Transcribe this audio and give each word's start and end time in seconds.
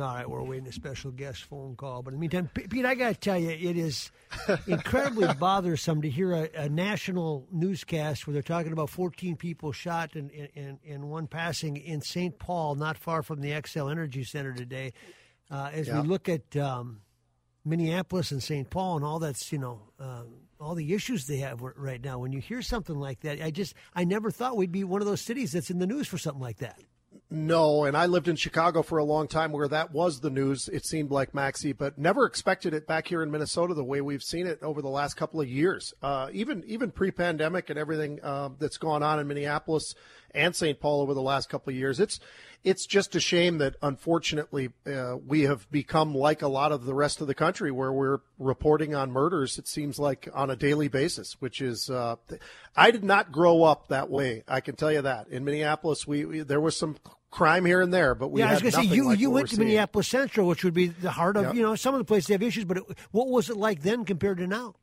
All 0.00 0.14
right, 0.14 0.28
we're 0.28 0.42
waiting 0.42 0.66
a 0.66 0.72
special 0.72 1.10
guest 1.10 1.44
phone 1.44 1.74
call. 1.74 2.02
But 2.02 2.12
in 2.12 2.16
the 2.16 2.20
meantime, 2.20 2.50
Pete, 2.52 2.84
I 2.84 2.94
got 2.94 3.14
to 3.14 3.18
tell 3.18 3.38
you, 3.38 3.50
it 3.50 3.76
is 3.78 4.10
incredibly 4.66 5.32
bothersome 5.38 6.02
to 6.02 6.10
hear 6.10 6.32
a, 6.32 6.50
a, 6.54 6.68
national 6.68 7.46
newscast 7.50 8.26
where 8.26 8.34
they're 8.34 8.42
talking 8.42 8.72
about 8.72 8.90
14 8.90 9.36
people 9.36 9.72
shot 9.72 10.14
and 10.14 10.30
in, 10.30 10.48
in, 10.54 10.78
in, 10.84 11.08
one 11.08 11.26
passing 11.26 11.78
in 11.78 12.02
St. 12.02 12.38
Paul, 12.38 12.74
not 12.74 12.98
far 12.98 13.22
from 13.22 13.40
the 13.40 13.52
Xcel 13.52 13.90
Energy 13.90 14.24
Center 14.24 14.52
today. 14.52 14.92
Uh, 15.50 15.70
as 15.72 15.88
yeah. 15.88 16.02
we 16.02 16.08
look 16.08 16.28
at 16.28 16.56
um, 16.56 17.00
Minneapolis 17.64 18.32
and 18.32 18.42
St. 18.42 18.68
Paul 18.68 18.96
and 18.96 19.04
all 19.04 19.18
that's, 19.18 19.50
you 19.50 19.58
know, 19.58 19.80
uh, 19.98 20.24
all 20.60 20.74
the 20.74 20.92
issues 20.92 21.26
they 21.26 21.38
have 21.38 21.62
right 21.62 22.02
now, 22.02 22.18
when 22.18 22.32
you 22.32 22.40
hear 22.40 22.60
something 22.60 22.96
like 22.96 23.20
that, 23.20 23.42
I 23.42 23.50
just, 23.50 23.74
I 23.94 24.04
never 24.04 24.30
thought 24.30 24.56
we'd 24.56 24.72
be 24.72 24.84
one 24.84 25.00
of 25.00 25.06
those 25.06 25.20
cities 25.22 25.52
that's 25.52 25.70
in 25.70 25.78
the 25.78 25.86
news 25.86 26.06
for 26.06 26.18
something 26.18 26.42
like 26.42 26.58
that. 26.58 26.80
No, 27.28 27.84
and 27.84 27.96
I 27.96 28.06
lived 28.06 28.28
in 28.28 28.36
Chicago 28.36 28.82
for 28.82 28.98
a 28.98 29.04
long 29.04 29.26
time 29.26 29.50
where 29.50 29.66
that 29.66 29.92
was 29.92 30.20
the 30.20 30.30
news, 30.30 30.68
it 30.68 30.86
seemed 30.86 31.10
like, 31.10 31.34
Maxie, 31.34 31.72
but 31.72 31.98
never 31.98 32.24
expected 32.24 32.72
it 32.72 32.86
back 32.86 33.08
here 33.08 33.20
in 33.20 33.32
Minnesota 33.32 33.74
the 33.74 33.82
way 33.82 34.00
we've 34.00 34.22
seen 34.22 34.46
it 34.46 34.62
over 34.62 34.80
the 34.80 34.88
last 34.88 35.14
couple 35.14 35.40
of 35.40 35.48
years. 35.48 35.92
Uh, 36.00 36.28
even 36.32 36.62
even 36.68 36.92
pre 36.92 37.10
pandemic 37.10 37.68
and 37.68 37.80
everything 37.80 38.20
uh, 38.22 38.50
that's 38.60 38.78
gone 38.78 39.02
on 39.02 39.18
in 39.18 39.26
Minneapolis 39.26 39.94
and 40.36 40.54
St. 40.54 40.78
Paul 40.78 41.00
over 41.00 41.14
the 41.14 41.22
last 41.22 41.48
couple 41.48 41.72
of 41.72 41.76
years. 41.76 41.98
It's 41.98 42.20
it's 42.66 42.84
just 42.84 43.14
a 43.14 43.20
shame 43.20 43.58
that 43.58 43.76
unfortunately 43.80 44.70
uh, 44.86 45.16
we 45.24 45.42
have 45.42 45.70
become 45.70 46.12
like 46.12 46.42
a 46.42 46.48
lot 46.48 46.72
of 46.72 46.84
the 46.84 46.92
rest 46.92 47.20
of 47.20 47.28
the 47.28 47.34
country 47.34 47.70
where 47.70 47.92
we're 47.92 48.18
reporting 48.40 48.92
on 48.92 49.10
murders 49.12 49.56
it 49.56 49.68
seems 49.68 50.00
like 50.00 50.28
on 50.34 50.50
a 50.50 50.56
daily 50.56 50.88
basis 50.88 51.36
which 51.38 51.62
is 51.62 51.88
uh, 51.88 52.16
i 52.76 52.90
did 52.90 53.04
not 53.04 53.30
grow 53.30 53.62
up 53.62 53.86
that 53.88 54.10
way 54.10 54.42
i 54.48 54.60
can 54.60 54.74
tell 54.74 54.90
you 54.90 55.00
that 55.00 55.28
in 55.28 55.44
minneapolis 55.44 56.06
we, 56.06 56.24
we 56.24 56.40
there 56.40 56.60
was 56.60 56.76
some 56.76 56.96
crime 57.30 57.64
here 57.64 57.80
and 57.80 57.94
there 57.94 58.16
but 58.16 58.28
we 58.28 58.40
yeah 58.40 58.48
i 58.48 58.52
was 58.52 58.60
going 58.60 58.72
to 58.72 58.78
say 58.78 58.84
you, 58.84 59.06
like 59.06 59.20
you 59.20 59.30
went 59.30 59.48
to 59.48 59.54
seeing. 59.54 59.68
minneapolis 59.68 60.08
central 60.08 60.48
which 60.48 60.64
would 60.64 60.74
be 60.74 60.88
the 60.88 61.10
heart 61.10 61.36
of 61.36 61.44
yep. 61.44 61.54
you 61.54 61.62
know 61.62 61.76
some 61.76 61.94
of 61.94 61.98
the 61.98 62.04
places 62.04 62.28
have 62.28 62.42
issues 62.42 62.64
but 62.64 62.78
it, 62.78 62.84
what 63.12 63.28
was 63.28 63.48
it 63.48 63.56
like 63.56 63.82
then 63.82 64.04
compared 64.04 64.38
to 64.38 64.46
now 64.46 64.74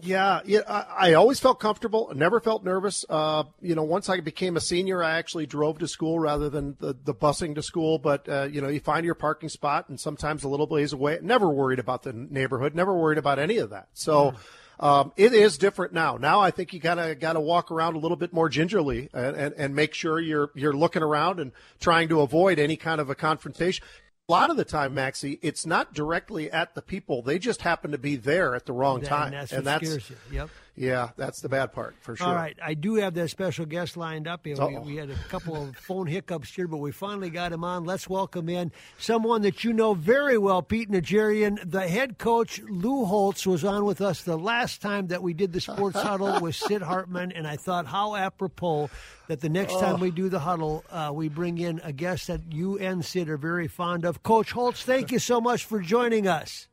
yeah, 0.00 0.40
yeah. 0.44 0.60
I, 0.68 1.10
I, 1.10 1.14
always 1.14 1.40
felt 1.40 1.60
comfortable. 1.60 2.12
Never 2.14 2.40
felt 2.40 2.64
nervous. 2.64 3.04
Uh, 3.08 3.44
you 3.60 3.74
know, 3.74 3.82
once 3.82 4.08
I 4.08 4.20
became 4.20 4.56
a 4.56 4.60
senior, 4.60 5.02
I 5.02 5.18
actually 5.18 5.46
drove 5.46 5.78
to 5.78 5.88
school 5.88 6.18
rather 6.18 6.48
than 6.48 6.76
the, 6.78 6.96
the 7.04 7.14
busing 7.14 7.54
to 7.56 7.62
school. 7.62 7.98
But 7.98 8.28
uh, 8.28 8.48
you 8.50 8.60
know, 8.60 8.68
you 8.68 8.80
find 8.80 9.04
your 9.04 9.14
parking 9.14 9.48
spot, 9.48 9.88
and 9.88 9.98
sometimes 9.98 10.44
a 10.44 10.48
little 10.48 10.66
ways 10.66 10.92
away. 10.92 11.18
Never 11.22 11.48
worried 11.48 11.78
about 11.78 12.02
the 12.02 12.12
neighborhood. 12.12 12.74
Never 12.74 12.94
worried 12.94 13.18
about 13.18 13.38
any 13.38 13.58
of 13.58 13.70
that. 13.70 13.88
So. 13.92 14.34
Um, 14.80 15.12
it 15.16 15.32
is 15.34 15.58
different 15.58 15.92
now. 15.92 16.18
Now 16.18 16.40
I 16.40 16.52
think 16.52 16.72
you 16.72 16.80
kind 16.80 17.00
of 17.00 17.18
got 17.18 17.32
to 17.32 17.40
walk 17.40 17.72
around 17.72 17.96
a 17.96 17.98
little 17.98 18.16
bit 18.16 18.32
more 18.32 18.48
gingerly 18.48 19.10
and, 19.12 19.34
and, 19.34 19.54
and 19.58 19.74
make 19.74 19.92
sure 19.92 20.20
you're 20.20 20.52
you're 20.54 20.72
looking 20.72 21.02
around 21.02 21.40
and 21.40 21.50
trying 21.80 22.08
to 22.10 22.20
avoid 22.20 22.60
any 22.60 22.76
kind 22.76 23.00
of 23.00 23.10
a 23.10 23.16
confrontation 23.16 23.84
a 24.28 24.32
lot 24.32 24.50
of 24.50 24.56
the 24.58 24.64
time, 24.64 24.92
Maxie, 24.92 25.38
it's 25.40 25.64
not 25.64 25.94
directly 25.94 26.50
at 26.50 26.74
the 26.74 26.82
people. 26.82 27.22
They 27.22 27.38
just 27.38 27.62
happen 27.62 27.92
to 27.92 27.98
be 27.98 28.16
there 28.16 28.54
at 28.54 28.66
the 28.66 28.74
wrong 28.74 29.00
time. 29.00 29.32
And 29.32 29.34
that's, 29.34 29.52
and 29.52 29.66
that's 29.66 30.10
Yep. 30.30 30.50
Yeah, 30.78 31.10
that's 31.16 31.40
the 31.40 31.48
bad 31.48 31.72
part 31.72 31.96
for 32.00 32.14
sure. 32.14 32.28
All 32.28 32.34
right, 32.34 32.56
I 32.64 32.74
do 32.74 32.94
have 32.94 33.12
that 33.14 33.30
special 33.30 33.66
guest 33.66 33.96
lined 33.96 34.28
up. 34.28 34.44
We, 34.44 34.54
we, 34.54 34.94
had 34.94 35.10
a 35.10 35.16
couple 35.28 35.56
of 35.56 35.76
phone 35.76 36.06
hiccups 36.06 36.54
here, 36.54 36.68
but 36.68 36.76
we 36.76 36.92
finally 36.92 37.30
got 37.30 37.50
him 37.52 37.64
on. 37.64 37.84
Let's 37.84 38.08
welcome 38.08 38.48
in 38.48 38.70
someone 38.96 39.42
that 39.42 39.64
you 39.64 39.72
know 39.72 39.94
very 39.94 40.38
well, 40.38 40.62
Pete 40.62 40.88
Najarian. 40.88 41.68
The 41.68 41.88
head 41.88 42.18
coach 42.18 42.60
Lou 42.68 43.04
Holtz 43.04 43.44
was 43.44 43.64
on 43.64 43.86
with 43.86 44.00
us 44.00 44.22
the 44.22 44.38
last 44.38 44.80
time 44.80 45.08
that 45.08 45.20
we 45.20 45.34
did 45.34 45.52
the 45.52 45.60
sports 45.60 46.00
huddle 46.00 46.40
with 46.40 46.54
Sid 46.68 46.82
Hartman, 46.82 47.32
and 47.32 47.44
I 47.44 47.56
thought 47.56 47.86
how 47.86 48.14
apropos 48.14 48.88
that 49.26 49.40
the 49.40 49.48
next 49.48 49.80
time 49.80 49.98
we 49.98 50.12
do 50.12 50.28
the 50.28 50.38
huddle, 50.38 50.84
uh, 50.90 51.10
we 51.12 51.28
bring 51.28 51.58
in 51.58 51.80
a 51.82 51.92
guest 51.92 52.28
that 52.28 52.52
you 52.52 52.78
and 52.78 53.04
Sid 53.04 53.28
are 53.28 53.36
very 53.36 53.66
fond 53.66 54.04
of. 54.04 54.22
Coach 54.22 54.52
Holtz, 54.52 54.84
thank 54.84 55.10
you 55.10 55.18
so 55.18 55.40
much 55.40 55.64
for 55.64 55.80
joining 55.80 56.28
us. 56.28 56.68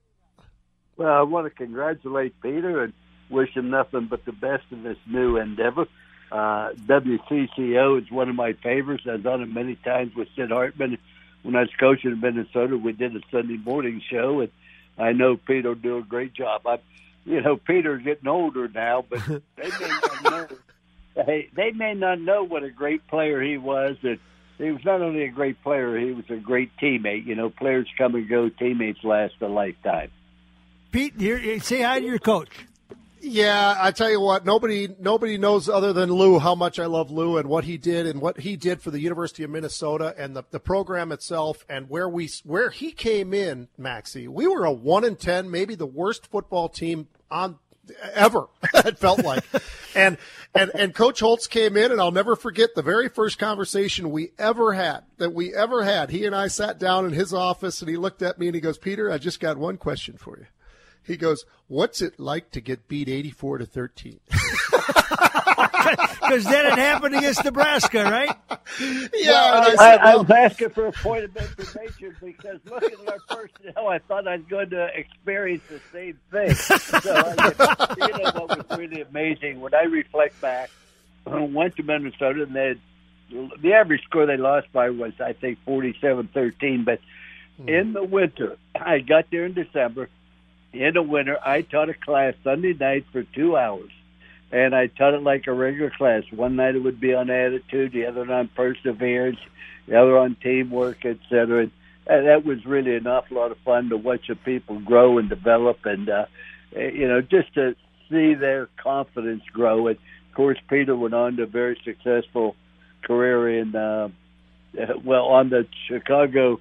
Well, 0.95 1.11
I 1.11 1.23
want 1.23 1.47
to 1.47 1.49
congratulate 1.49 2.39
Peter 2.39 2.83
and 2.83 2.93
wish 3.29 3.55
him 3.55 3.69
nothing 3.69 4.07
but 4.09 4.25
the 4.25 4.31
best 4.31 4.63
in 4.71 4.83
this 4.83 4.97
new 5.05 5.37
endeavor. 5.37 5.87
Uh, 6.31 6.71
WCCO 6.73 8.01
is 8.01 8.11
one 8.11 8.29
of 8.29 8.35
my 8.35 8.53
favorites. 8.53 9.03
I've 9.09 9.23
done 9.23 9.41
it 9.41 9.47
many 9.47 9.75
times 9.75 10.15
with 10.15 10.27
Sid 10.35 10.49
Hartman. 10.49 10.97
When 11.43 11.55
I 11.55 11.61
was 11.61 11.69
coaching 11.79 12.11
in 12.11 12.19
Minnesota, 12.19 12.77
we 12.77 12.91
did 12.91 13.15
a 13.15 13.19
Sunday 13.31 13.57
morning 13.57 14.01
show, 14.09 14.41
and 14.41 14.51
I 14.97 15.11
know 15.11 15.37
Peter 15.37 15.69
will 15.69 15.75
do 15.75 15.97
a 15.97 16.01
great 16.01 16.33
job. 16.33 16.65
I, 16.65 16.79
you 17.25 17.41
know, 17.41 17.57
Peter's 17.57 18.03
getting 18.03 18.27
older 18.27 18.67
now, 18.67 19.05
but 19.07 19.25
they 19.27 19.69
may 19.79 19.87
not 19.87 20.23
know. 20.23 20.47
They, 21.15 21.49
they 21.55 21.71
may 21.71 21.93
not 21.93 22.19
know 22.19 22.43
what 22.43 22.63
a 22.63 22.69
great 22.69 23.07
player 23.07 23.41
he 23.41 23.57
was. 23.57 23.95
That 24.01 24.19
he 24.57 24.71
was 24.71 24.83
not 24.83 25.01
only 25.01 25.23
a 25.23 25.29
great 25.29 25.61
player, 25.63 25.97
he 25.97 26.11
was 26.11 26.25
a 26.29 26.37
great 26.37 26.71
teammate. 26.77 27.25
You 27.25 27.35
know, 27.35 27.49
players 27.49 27.87
come 27.97 28.15
and 28.15 28.27
go, 28.27 28.49
teammates 28.49 29.03
last 29.03 29.35
a 29.41 29.47
lifetime. 29.47 30.11
Pete, 30.91 31.13
here, 31.19 31.59
say 31.59 31.81
hi 31.81 31.99
to 31.99 32.05
your 32.05 32.19
coach. 32.19 32.65
Yeah, 33.27 33.75
I 33.79 33.89
tell 33.89 34.11
you 34.11 34.21
what, 34.21 34.45
nobody 34.45 34.87
nobody 34.99 35.39
knows 35.39 35.67
other 35.67 35.93
than 35.93 36.11
Lou 36.11 36.37
how 36.37 36.53
much 36.53 36.77
I 36.77 36.85
love 36.85 37.09
Lou 37.09 37.37
and 37.37 37.49
what 37.49 37.63
he 37.63 37.75
did 37.75 38.05
and 38.05 38.21
what 38.21 38.41
he 38.41 38.55
did 38.55 38.83
for 38.83 38.91
the 38.91 38.99
University 38.99 39.41
of 39.41 39.49
Minnesota 39.49 40.13
and 40.15 40.35
the, 40.35 40.43
the 40.51 40.59
program 40.59 41.11
itself 41.11 41.65
and 41.67 41.89
where 41.89 42.07
we 42.07 42.29
where 42.43 42.69
he 42.69 42.91
came 42.91 43.33
in, 43.33 43.67
Maxie. 43.79 44.27
We 44.27 44.45
were 44.45 44.63
a 44.65 44.71
one 44.71 45.03
in 45.03 45.15
ten, 45.15 45.49
maybe 45.49 45.73
the 45.73 45.87
worst 45.87 46.27
football 46.27 46.69
team 46.69 47.07
on 47.31 47.57
ever. 48.13 48.45
it 48.75 48.99
felt 48.99 49.23
like, 49.23 49.43
and 49.95 50.19
and 50.53 50.69
and 50.75 50.93
Coach 50.93 51.19
Holtz 51.19 51.47
came 51.47 51.75
in, 51.77 51.91
and 51.91 51.99
I'll 51.99 52.11
never 52.11 52.35
forget 52.35 52.75
the 52.75 52.83
very 52.83 53.09
first 53.09 53.39
conversation 53.39 54.11
we 54.11 54.33
ever 54.37 54.73
had 54.73 55.01
that 55.17 55.33
we 55.33 55.51
ever 55.51 55.83
had. 55.83 56.11
He 56.11 56.25
and 56.25 56.35
I 56.35 56.47
sat 56.47 56.77
down 56.77 57.07
in 57.07 57.11
his 57.13 57.33
office, 57.33 57.81
and 57.81 57.89
he 57.89 57.97
looked 57.97 58.21
at 58.21 58.37
me 58.37 58.45
and 58.45 58.53
he 58.53 58.61
goes, 58.61 58.77
"Peter, 58.77 59.11
I 59.11 59.17
just 59.17 59.39
got 59.39 59.57
one 59.57 59.77
question 59.77 60.15
for 60.15 60.37
you." 60.37 60.45
He 61.05 61.17
goes, 61.17 61.45
"What's 61.67 62.01
it 62.01 62.19
like 62.19 62.51
to 62.51 62.61
get 62.61 62.87
beat 62.87 63.07
eighty-four 63.07 63.59
to 63.59 63.65
13? 63.65 64.19
Because 65.85 66.43
then 66.45 66.65
it 66.65 66.77
happened 66.77 67.15
against 67.15 67.45
Nebraska, 67.45 68.03
right? 68.03 68.35
Yeah, 69.13 69.31
well, 69.31 69.79
I, 69.79 69.95
I, 69.95 70.11
I, 70.11 70.15
was 70.15 70.29
asking 70.29 70.69
for 70.71 70.87
a 70.87 70.91
point 70.91 71.25
of 71.25 71.37
information 71.37 72.15
because 72.19 72.59
looking 72.65 72.97
at 73.07 73.13
our 73.13 73.19
personnel, 73.29 73.87
I 73.87 73.99
thought 73.99 74.27
I 74.27 74.37
was 74.37 74.45
going 74.47 74.71
to 74.71 74.87
experience 74.95 75.63
the 75.69 75.79
same 75.93 76.19
thing. 76.31 76.53
So, 76.55 77.13
I, 77.15 77.95
you 77.97 78.23
know 78.23 78.31
what 78.33 78.69
was 78.69 78.77
really 78.79 79.01
amazing 79.01 79.61
when 79.61 79.75
I 79.75 79.83
reflect 79.83 80.41
back, 80.41 80.71
I 81.27 81.39
went 81.41 81.75
to 81.77 81.83
Minnesota 81.83 82.43
and 82.43 82.55
they 82.55 82.75
the 83.61 83.73
average 83.73 84.03
score 84.03 84.25
they 84.25 84.37
lost 84.37 84.71
by 84.71 84.89
was 84.89 85.13
I 85.19 85.33
think 85.33 85.59
forty-seven 85.65 86.29
thirteen, 86.33 86.83
but 86.83 86.99
hmm. 87.57 87.69
in 87.69 87.93
the 87.93 88.03
winter, 88.03 88.57
I 88.75 88.99
got 88.99 89.25
there 89.31 89.45
in 89.45 89.53
December 89.53 90.09
in 90.75 90.93
the 90.93 91.01
winter, 91.01 91.37
I 91.43 91.61
taught 91.61 91.89
a 91.89 91.93
class 91.93 92.33
Sunday 92.43 92.73
night 92.73 93.05
for 93.11 93.23
two 93.23 93.57
hours, 93.57 93.91
and 94.51 94.75
I 94.75 94.87
taught 94.87 95.13
it 95.13 95.23
like 95.23 95.47
a 95.47 95.53
regular 95.53 95.91
class. 95.91 96.23
One 96.31 96.55
night 96.55 96.75
it 96.75 96.83
would 96.83 96.99
be 96.99 97.13
on 97.13 97.29
attitude, 97.29 97.93
the 97.93 98.05
other 98.05 98.31
on 98.31 98.49
perseverance, 98.49 99.39
the 99.87 99.99
other 99.99 100.17
on 100.17 100.35
teamwork, 100.35 101.05
etc. 101.05 101.69
And 102.07 102.27
that 102.27 102.45
was 102.45 102.65
really 102.65 102.95
an 102.95 103.07
awful 103.07 103.37
lot 103.37 103.51
of 103.51 103.57
fun 103.59 103.89
to 103.89 103.97
watch 103.97 104.27
the 104.27 104.35
people 104.35 104.79
grow 104.79 105.17
and 105.17 105.29
develop, 105.29 105.85
and 105.85 106.09
uh, 106.09 106.25
you 106.75 107.07
know, 107.07 107.21
just 107.21 107.53
to 107.55 107.75
see 108.09 108.33
their 108.33 108.67
confidence 108.77 109.43
grow. 109.51 109.87
And 109.87 109.97
of 109.97 110.35
course, 110.35 110.59
Peter 110.69 110.95
went 110.95 111.13
on 111.13 111.37
to 111.37 111.43
a 111.43 111.47
very 111.47 111.79
successful 111.83 112.55
career 113.03 113.59
in, 113.59 113.75
uh, 113.75 114.09
well, 115.03 115.25
on 115.25 115.49
the 115.49 115.67
Chicago. 115.87 116.59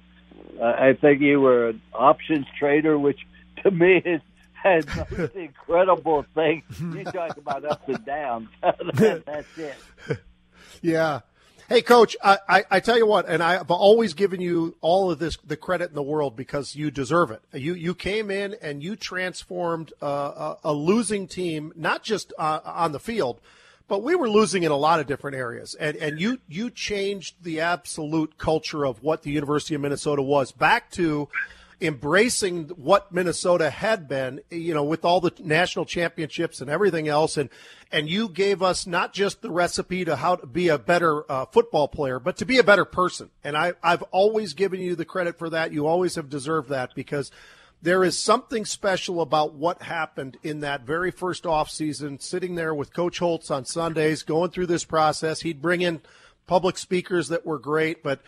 Uh, 0.59 0.63
I 0.63 0.93
think 0.93 1.21
you 1.21 1.41
were 1.41 1.69
an 1.69 1.81
options 1.93 2.45
trader, 2.57 2.97
which 2.97 3.19
to 3.65 3.71
me 3.71 4.01
is 4.05 4.21
most 4.65 5.35
incredible 5.35 6.25
thing. 6.33 6.63
You 6.79 7.03
talk 7.03 7.37
about 7.37 7.65
ups 7.65 7.87
and 7.87 8.05
downs. 8.05 8.49
that's 8.61 9.57
it. 9.57 9.75
Yeah. 10.81 11.21
Hey, 11.67 11.81
Coach, 11.81 12.15
I, 12.23 12.37
I, 12.47 12.63
I, 12.69 12.79
tell 12.79 12.97
you 12.97 13.07
what, 13.07 13.27
and 13.27 13.41
I've 13.41 13.71
always 13.71 14.13
given 14.13 14.39
you 14.39 14.75
all 14.81 15.09
of 15.09 15.17
this 15.17 15.35
the 15.43 15.57
credit 15.57 15.89
in 15.89 15.95
the 15.95 16.03
world 16.03 16.35
because 16.35 16.75
you 16.75 16.91
deserve 16.91 17.31
it. 17.31 17.41
You 17.53 17.73
you 17.73 17.95
came 17.95 18.29
in 18.29 18.55
and 18.61 18.83
you 18.83 18.95
transformed 18.95 19.91
uh, 20.01 20.55
a, 20.63 20.69
a, 20.71 20.73
losing 20.73 21.27
team, 21.27 21.73
not 21.75 22.03
just 22.03 22.33
uh, 22.37 22.59
on 22.63 22.91
the 22.91 22.99
field, 22.99 23.41
but 23.87 24.03
we 24.03 24.13
were 24.13 24.29
losing 24.29 24.61
in 24.61 24.71
a 24.71 24.77
lot 24.77 24.99
of 24.99 25.07
different 25.07 25.37
areas. 25.37 25.73
And 25.79 25.97
and 25.97 26.19
you 26.19 26.39
you 26.47 26.69
changed 26.69 27.37
the 27.41 27.61
absolute 27.61 28.37
culture 28.37 28.85
of 28.85 29.01
what 29.01 29.23
the 29.23 29.31
University 29.31 29.73
of 29.73 29.81
Minnesota 29.81 30.21
was 30.21 30.51
back 30.51 30.91
to 30.91 31.29
embracing 31.81 32.69
what 32.69 33.11
Minnesota 33.11 33.69
had 33.69 34.07
been, 34.07 34.41
you 34.49 34.73
know, 34.73 34.83
with 34.83 35.03
all 35.03 35.19
the 35.19 35.33
national 35.39 35.85
championships 35.85 36.61
and 36.61 36.69
everything 36.69 37.07
else. 37.07 37.37
And, 37.37 37.49
and 37.91 38.09
you 38.09 38.29
gave 38.29 38.61
us 38.61 38.87
not 38.87 39.13
just 39.13 39.41
the 39.41 39.51
recipe 39.51 40.05
to 40.05 40.15
how 40.15 40.37
to 40.37 40.47
be 40.47 40.69
a 40.69 40.77
better 40.77 41.29
uh, 41.31 41.45
football 41.45 41.87
player, 41.87 42.19
but 42.19 42.37
to 42.37 42.45
be 42.45 42.57
a 42.57 42.63
better 42.63 42.85
person. 42.85 43.29
And 43.43 43.57
I, 43.57 43.73
I've 43.83 44.03
always 44.03 44.53
given 44.53 44.79
you 44.79 44.95
the 44.95 45.05
credit 45.05 45.37
for 45.37 45.49
that. 45.49 45.73
You 45.73 45.85
always 45.87 46.15
have 46.15 46.29
deserved 46.29 46.69
that 46.69 46.95
because 46.95 47.31
there 47.81 48.03
is 48.03 48.17
something 48.17 48.65
special 48.65 49.21
about 49.21 49.53
what 49.53 49.83
happened 49.83 50.37
in 50.41 50.61
that 50.61 50.81
very 50.81 51.11
first 51.11 51.45
off 51.45 51.69
season, 51.69 52.19
sitting 52.19 52.55
there 52.55 52.73
with 52.73 52.93
Coach 52.93 53.19
Holtz 53.19 53.51
on 53.51 53.65
Sundays, 53.65 54.23
going 54.23 54.49
through 54.51 54.67
this 54.67 54.85
process. 54.85 55.41
He'd 55.41 55.61
bring 55.61 55.81
in 55.81 56.01
public 56.47 56.77
speakers 56.77 57.27
that 57.27 57.45
were 57.45 57.59
great, 57.59 58.01
but 58.01 58.21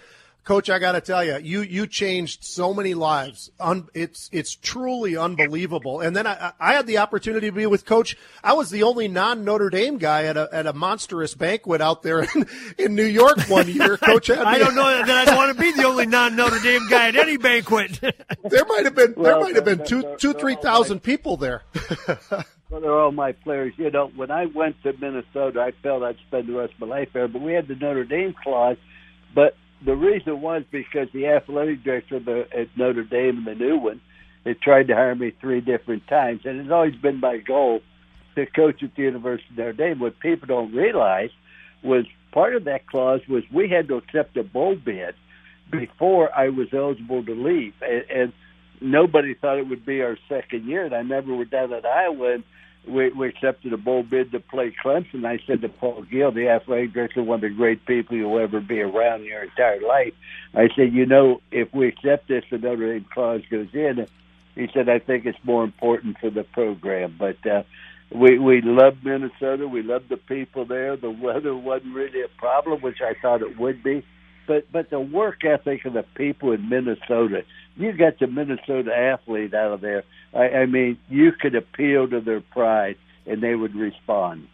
Coach, 0.48 0.70
I 0.70 0.80
got 0.80 0.94
to 0.94 1.02
tell 1.02 1.26
you, 1.26 1.40
you 1.40 1.60
you 1.60 1.86
changed 1.86 2.46
so 2.46 2.74
many 2.74 2.94
lives. 2.94 3.52
Un, 3.60 3.90
it's 3.94 4.30
it's 4.32 4.56
truly 4.56 5.18
unbelievable. 5.18 6.00
And 6.00 6.16
then 6.16 6.26
I, 6.26 6.54
I 6.58 6.72
had 6.72 6.88
the 6.88 7.00
opportunity 7.00 7.48
to 7.48 7.52
be 7.52 7.66
with 7.66 7.86
Coach. 7.86 8.16
I 8.46 8.54
was 8.54 8.70
the 8.70 8.84
only 8.84 9.10
non 9.10 9.44
Notre 9.44 9.70
Dame 9.70 9.98
guy 9.98 10.24
at 10.24 10.38
a 10.38 10.48
at 10.54 10.66
a 10.66 10.72
monstrous 10.72 11.34
banquet 11.34 11.82
out 11.82 12.02
there 12.02 12.22
in, 12.22 12.48
in 12.78 12.96
New 12.96 13.04
York 13.04 13.38
one 13.50 13.68
year. 13.68 13.98
Coach, 14.06 14.28
had 14.28 14.40
I 14.40 14.58
don't 14.58 14.74
know 14.74 14.86
that 14.86 15.28
I'd 15.28 15.36
want 15.36 15.54
to 15.54 15.62
be 15.62 15.74
the 15.74 15.84
only 15.84 16.06
non 16.06 16.38
Notre 16.38 16.60
Dame 16.60 16.88
guy 16.90 17.10
at 17.10 17.18
any 17.18 17.36
banquet. 17.36 18.00
there 18.46 18.66
might 18.70 18.86
have 18.86 18.96
been 18.96 19.16
there 19.18 19.38
might 19.42 19.56
have 19.56 19.66
been 19.66 19.84
two 19.84 20.16
two 20.18 20.32
three 20.32 20.56
thousand 20.56 21.04
people 21.04 21.36
there. 21.36 21.64
well, 22.70 22.80
they're 22.80 22.98
all 22.98 23.12
my 23.12 23.34
players. 23.34 23.74
You 23.76 23.92
know, 23.92 24.08
when 24.16 24.32
I 24.32 24.46
went 24.46 24.82
to 24.84 24.94
Minnesota, 24.94 25.60
I 25.60 25.74
felt 25.84 26.04
I'd 26.04 26.16
spend 26.26 26.48
the 26.48 26.54
rest 26.54 26.72
of 26.76 26.88
my 26.88 26.88
life 26.88 27.10
there. 27.12 27.28
But 27.28 27.42
we 27.42 27.52
had 27.52 27.68
the 27.68 27.76
Notre 27.76 28.06
Dame 28.06 28.34
clause, 28.42 28.78
but 29.36 29.54
the 29.86 29.96
reason 29.96 30.42
was 30.42 30.64
because 30.72 31.08
the 31.14 31.28
athletic 31.28 31.84
director 31.84 32.20
the, 32.20 32.48
at 32.56 32.68
Notre 32.76 33.04
Dame, 33.04 33.38
and 33.38 33.48
the 33.48 33.56
new 33.56 33.78
one, 33.78 34.02
had 34.46 34.62
tried 34.62 34.88
to 34.88 34.96
hire 34.96 35.16
me 35.16 35.32
three 35.42 35.62
different 35.62 36.08
times, 36.08 36.42
and 36.46 36.60
it's 36.60 36.72
always 36.72 36.96
been 36.96 37.20
my 37.20 37.38
goal 37.38 37.82
to 38.36 38.46
coach 38.46 38.82
at 38.84 38.96
the 38.96 39.04
University 39.04 39.50
of 39.50 39.58
Notre 39.58 39.74
Dame. 39.74 40.00
What 40.00 40.20
people 40.20 40.48
don't 40.48 40.74
realize 40.74 41.30
was 41.84 42.06
part 42.32 42.56
of 42.56 42.66
that 42.66 42.88
clause 42.88 43.22
was 43.28 43.44
we 43.54 43.70
had 43.70 43.88
to 43.90 43.96
accept 43.96 44.38
a 44.38 44.44
bowl 44.44 44.76
bid 44.76 45.16
before 45.72 46.36
I 46.36 46.50
was 46.50 46.68
eligible 46.74 47.24
to 47.26 47.36
leave, 47.36 47.74
and, 47.82 48.04
and 48.10 48.34
nobody 48.80 49.34
thought 49.34 49.58
it 49.58 49.68
would 49.68 49.86
be 49.86 50.02
our 50.02 50.18
second 50.30 50.66
year. 50.66 50.86
And 50.86 50.94
I 50.94 51.00
remember 51.00 51.36
we're 51.36 51.46
down 51.46 51.74
at 51.74 51.86
Iowa. 51.86 52.36
And 52.36 52.44
we, 52.88 53.10
we 53.10 53.28
accepted 53.28 53.74
a 53.74 53.78
bowl 53.78 54.04
bid 54.04 54.32
to 54.32 54.40
play 54.40 54.74
Clemson. 54.84 55.26
I 55.26 55.40
said 55.46 55.62
to 55.62 55.70
Paul 55.70 56.06
Giel, 56.12 56.34
the 56.34 56.50
athletic 56.50 56.94
director, 56.94 57.24
one 57.24 57.36
of 57.36 57.42
the 57.42 57.50
great 57.50 57.86
people 57.86 58.16
you'll 58.16 58.40
ever 58.40 58.60
be 58.60 58.82
around 58.82 59.22
in 59.22 59.28
your 59.28 59.44
entire 59.44 59.82
life. 59.82 60.14
I 60.54 60.70
said, 60.76 60.94
you 60.94 61.06
know, 61.06 61.42
if 61.52 61.74
we 61.74 61.88
accept 61.88 62.28
this, 62.28 62.44
the 62.50 62.58
Notre 62.58 62.94
Dame 62.94 63.06
clause 63.14 63.42
goes 63.50 63.70
in. 63.74 64.08
He 64.56 64.68
said, 64.74 64.90
I 64.90 65.00
think 65.00 65.26
it's 65.26 65.38
more 65.44 65.64
important 65.64 66.18
for 66.20 66.30
the 66.30 66.44
program. 66.44 67.16
But 67.18 67.46
uh, 67.46 67.64
we 68.12 68.40
we 68.40 68.62
love 68.62 68.98
Minnesota. 69.04 69.68
We 69.68 69.84
love 69.84 70.04
the 70.10 70.18
people 70.18 70.66
there. 70.66 70.96
The 70.96 71.12
weather 71.12 71.56
wasn't 71.56 71.94
really 71.94 72.22
a 72.22 72.30
problem, 72.40 72.82
which 72.82 73.02
I 73.02 73.14
thought 73.22 73.42
it 73.42 73.60
would 73.60 73.84
be. 73.84 74.04
But 74.48 74.72
but 74.72 74.90
the 74.90 75.00
work 75.00 75.44
ethic 75.46 75.86
of 75.86 75.94
the 75.94 76.06
people 76.16 76.54
in 76.54 76.68
Minnesota, 76.70 77.44
you 77.76 77.92
got 77.94 78.18
the 78.20 78.28
Minnesota 78.28 78.96
athlete 78.96 79.54
out 79.54 79.74
of 79.74 79.82
there 79.82 80.04
I, 80.34 80.50
I 80.50 80.66
mean, 80.66 80.98
you 81.10 81.32
could 81.32 81.56
appeal 81.56 82.08
to 82.10 82.22
their 82.22 82.42
pride 82.42 82.98
and 83.26 83.42
they 83.42 83.56
would 83.56 83.76
respond. 83.76 84.48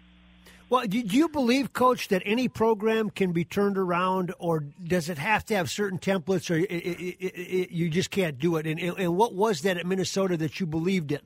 Well, 0.69 0.87
do 0.87 0.97
you 0.97 1.29
believe, 1.29 1.73
Coach, 1.73 2.07
that 2.07 2.23
any 2.25 2.47
program 2.47 3.11
can 3.11 3.31
be 3.31 3.45
turned 3.45 3.77
around, 3.77 4.33
or 4.39 4.61
does 4.83 5.07
it 5.07 5.19
have 5.19 5.45
to 5.45 5.55
have 5.55 5.69
certain 5.69 5.99
templates, 5.99 6.49
or 6.49 6.55
it, 6.55 6.65
it, 6.65 7.15
it, 7.19 7.71
you 7.71 7.89
just 7.89 8.09
can't 8.09 8.39
do 8.39 8.55
it? 8.55 8.65
And, 8.65 8.79
and, 8.79 9.15
what 9.15 9.35
was 9.35 9.61
that 9.61 9.77
at 9.77 9.85
Minnesota 9.85 10.35
that 10.37 10.59
you 10.59 10.65
believed 10.65 11.11
in? 11.11 11.19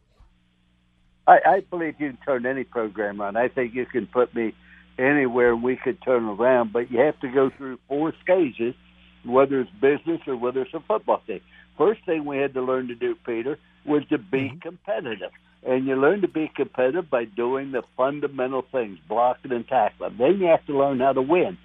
I, 1.28 1.40
I 1.46 1.60
believe 1.62 1.96
you 1.98 2.10
can 2.10 2.18
turn 2.25 2.46
any 2.46 2.66
program 2.66 3.22
around. 3.22 3.38
I 3.38 3.48
think 3.48 3.74
you 3.74 3.86
can 3.86 4.06
put 4.08 4.36
me 4.36 4.54
anywhere 4.97 5.55
we 5.55 5.75
could 5.75 6.01
turn 6.01 6.25
around, 6.25 6.73
but 6.73 6.91
you 6.91 6.99
have 6.99 7.19
to 7.21 7.29
go 7.29 7.49
through 7.49 7.79
four 7.88 8.13
stages, 8.23 8.75
whether 9.23 9.61
it's 9.61 9.71
business 9.81 10.21
or 10.27 10.35
whether 10.35 10.61
it's 10.61 10.73
a 10.73 10.79
football 10.79 11.21
team. 11.27 11.41
First 11.77 12.03
thing 12.05 12.25
we 12.25 12.38
had 12.38 12.53
to 12.55 12.61
learn 12.61 12.88
to 12.88 12.95
do, 12.95 13.15
Peter, 13.25 13.57
was 13.85 14.03
to 14.09 14.17
be 14.17 14.49
mm-hmm. 14.49 14.59
competitive. 14.59 15.31
And 15.65 15.85
you 15.85 15.95
learn 15.95 16.21
to 16.21 16.27
be 16.27 16.51
competitive 16.55 17.09
by 17.09 17.25
doing 17.25 17.71
the 17.71 17.83
fundamental 17.95 18.63
things, 18.71 18.99
blocking 19.07 19.51
and 19.51 19.67
tackling. 19.67 20.17
Then 20.17 20.39
you 20.39 20.47
have 20.47 20.65
to 20.67 20.77
learn 20.77 20.99
how 20.99 21.13
to 21.13 21.21
win. 21.21 21.57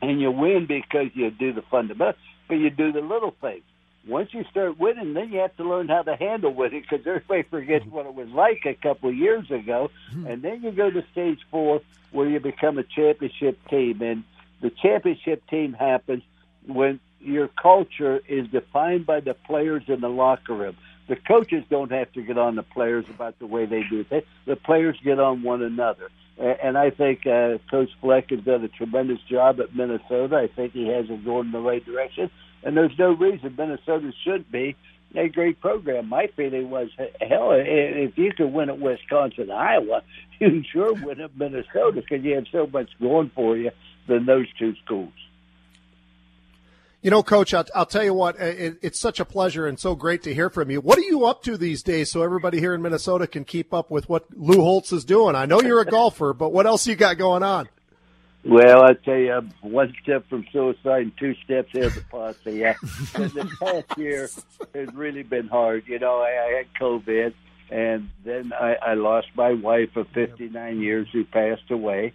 And 0.00 0.20
you 0.20 0.30
win 0.30 0.66
because 0.66 1.08
you 1.14 1.30
do 1.30 1.52
the 1.52 1.62
fundamentals, 1.70 2.22
but 2.48 2.54
you 2.54 2.70
do 2.70 2.92
the 2.92 3.00
little 3.00 3.34
things. 3.40 3.62
Once 4.06 4.32
you 4.32 4.44
start 4.50 4.78
winning, 4.78 5.14
then 5.14 5.32
you 5.32 5.40
have 5.40 5.56
to 5.56 5.64
learn 5.64 5.88
how 5.88 6.02
to 6.02 6.14
handle 6.16 6.52
winning 6.52 6.80
because 6.80 7.04
everybody 7.06 7.42
forgets 7.42 7.84
what 7.86 8.06
it 8.06 8.14
was 8.14 8.28
like 8.28 8.62
a 8.64 8.74
couple 8.74 9.08
of 9.08 9.16
years 9.16 9.50
ago. 9.50 9.90
Mm-hmm. 10.12 10.26
And 10.26 10.42
then 10.42 10.62
you 10.62 10.70
go 10.70 10.90
to 10.90 11.04
stage 11.12 11.40
four 11.50 11.80
where 12.12 12.28
you 12.28 12.38
become 12.40 12.78
a 12.78 12.84
championship 12.84 13.58
team. 13.68 14.00
And 14.02 14.24
the 14.60 14.70
championship 14.70 15.46
team 15.48 15.72
happens 15.72 16.22
when 16.66 17.00
your 17.20 17.48
culture 17.48 18.20
is 18.28 18.46
defined 18.48 19.06
by 19.06 19.20
the 19.20 19.34
players 19.34 19.82
in 19.88 20.00
the 20.00 20.08
locker 20.08 20.54
room 20.54 20.76
the 21.08 21.16
coaches 21.16 21.64
don't 21.70 21.92
have 21.92 22.12
to 22.12 22.22
get 22.22 22.38
on 22.38 22.56
the 22.56 22.62
players 22.62 23.04
about 23.08 23.38
the 23.38 23.46
way 23.46 23.66
they 23.66 23.82
do 23.88 24.04
things. 24.04 24.24
The 24.44 24.56
players 24.56 24.98
get 25.04 25.20
on 25.20 25.42
one 25.42 25.62
another. 25.62 26.10
And 26.38 26.76
I 26.76 26.90
think 26.90 27.26
uh, 27.26 27.58
Coach 27.70 27.90
Fleck 28.00 28.30
has 28.30 28.40
done 28.40 28.62
a 28.62 28.68
tremendous 28.68 29.20
job 29.22 29.58
at 29.60 29.74
Minnesota. 29.74 30.36
I 30.36 30.48
think 30.48 30.72
he 30.72 30.88
has 30.88 31.08
it 31.08 31.24
going 31.24 31.46
in 31.46 31.52
the 31.52 31.60
right 31.60 31.84
direction. 31.84 32.30
And 32.66 32.76
there's 32.76 32.98
no 32.98 33.12
reason 33.12 33.54
Minnesota 33.56 34.12
should 34.24 34.50
be 34.50 34.74
a 35.14 35.28
great 35.28 35.60
program. 35.60 36.08
My 36.08 36.26
feeling 36.34 36.68
was, 36.68 36.88
hell, 36.98 37.52
if 37.52 38.18
you 38.18 38.32
could 38.32 38.52
win 38.52 38.70
at 38.70 38.80
Wisconsin, 38.80 39.52
Iowa, 39.52 40.02
you 40.40 40.64
sure 40.64 40.92
win 40.94 41.20
at 41.20 41.36
Minnesota 41.38 42.02
because 42.02 42.24
you 42.24 42.34
have 42.34 42.48
so 42.50 42.66
much 42.66 42.90
going 43.00 43.30
for 43.36 43.56
you 43.56 43.70
than 44.08 44.26
those 44.26 44.46
two 44.58 44.74
schools. 44.84 45.12
You 47.02 47.12
know, 47.12 47.22
Coach, 47.22 47.54
I'll, 47.54 47.66
I'll 47.72 47.86
tell 47.86 48.02
you 48.02 48.14
what, 48.14 48.36
it, 48.40 48.78
it's 48.82 48.98
such 48.98 49.20
a 49.20 49.24
pleasure 49.24 49.68
and 49.68 49.78
so 49.78 49.94
great 49.94 50.24
to 50.24 50.34
hear 50.34 50.50
from 50.50 50.68
you. 50.68 50.80
What 50.80 50.98
are 50.98 51.02
you 51.02 51.24
up 51.24 51.44
to 51.44 51.56
these 51.56 51.84
days 51.84 52.10
so 52.10 52.24
everybody 52.24 52.58
here 52.58 52.74
in 52.74 52.82
Minnesota 52.82 53.28
can 53.28 53.44
keep 53.44 53.72
up 53.72 53.92
with 53.92 54.08
what 54.08 54.26
Lou 54.34 54.60
Holtz 54.60 54.90
is 54.90 55.04
doing? 55.04 55.36
I 55.36 55.46
know 55.46 55.62
you're 55.62 55.80
a 55.80 55.86
golfer, 55.86 56.32
but 56.32 56.52
what 56.52 56.66
else 56.66 56.84
you 56.88 56.96
got 56.96 57.16
going 57.16 57.44
on? 57.44 57.68
Well, 58.48 58.84
I 58.84 58.92
tell 58.92 59.16
you, 59.16 59.32
I'm 59.32 59.52
one 59.60 59.92
step 60.02 60.28
from 60.28 60.46
suicide 60.52 61.02
and 61.02 61.16
two 61.18 61.34
steps 61.44 61.74
ahead 61.74 61.96
of 61.96 62.08
posse. 62.08 62.52
Yeah, 62.52 62.74
this 63.14 63.58
past 63.58 63.98
year 63.98 64.30
has 64.72 64.94
really 64.94 65.24
been 65.24 65.48
hard. 65.48 65.84
You 65.88 65.98
know, 65.98 66.20
I, 66.20 66.28
I 66.28 66.56
had 66.58 66.66
COVID, 66.80 67.34
and 67.70 68.08
then 68.24 68.52
I, 68.52 68.76
I 68.80 68.94
lost 68.94 69.28
my 69.34 69.52
wife 69.52 69.96
of 69.96 70.06
59 70.14 70.80
years 70.80 71.08
who 71.12 71.24
passed 71.24 71.70
away, 71.70 72.12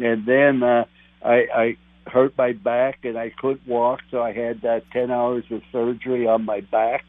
and 0.00 0.24
then 0.24 0.62
uh, 0.62 0.86
I, 1.22 1.46
I 1.54 1.76
hurt 2.06 2.36
my 2.38 2.52
back 2.52 3.00
and 3.04 3.18
I 3.18 3.30
couldn't 3.38 3.66
walk, 3.66 4.00
so 4.10 4.22
I 4.22 4.32
had 4.32 4.64
uh, 4.64 4.80
ten 4.90 5.10
hours 5.10 5.44
of 5.50 5.60
surgery 5.70 6.26
on 6.26 6.46
my 6.46 6.60
back, 6.60 7.04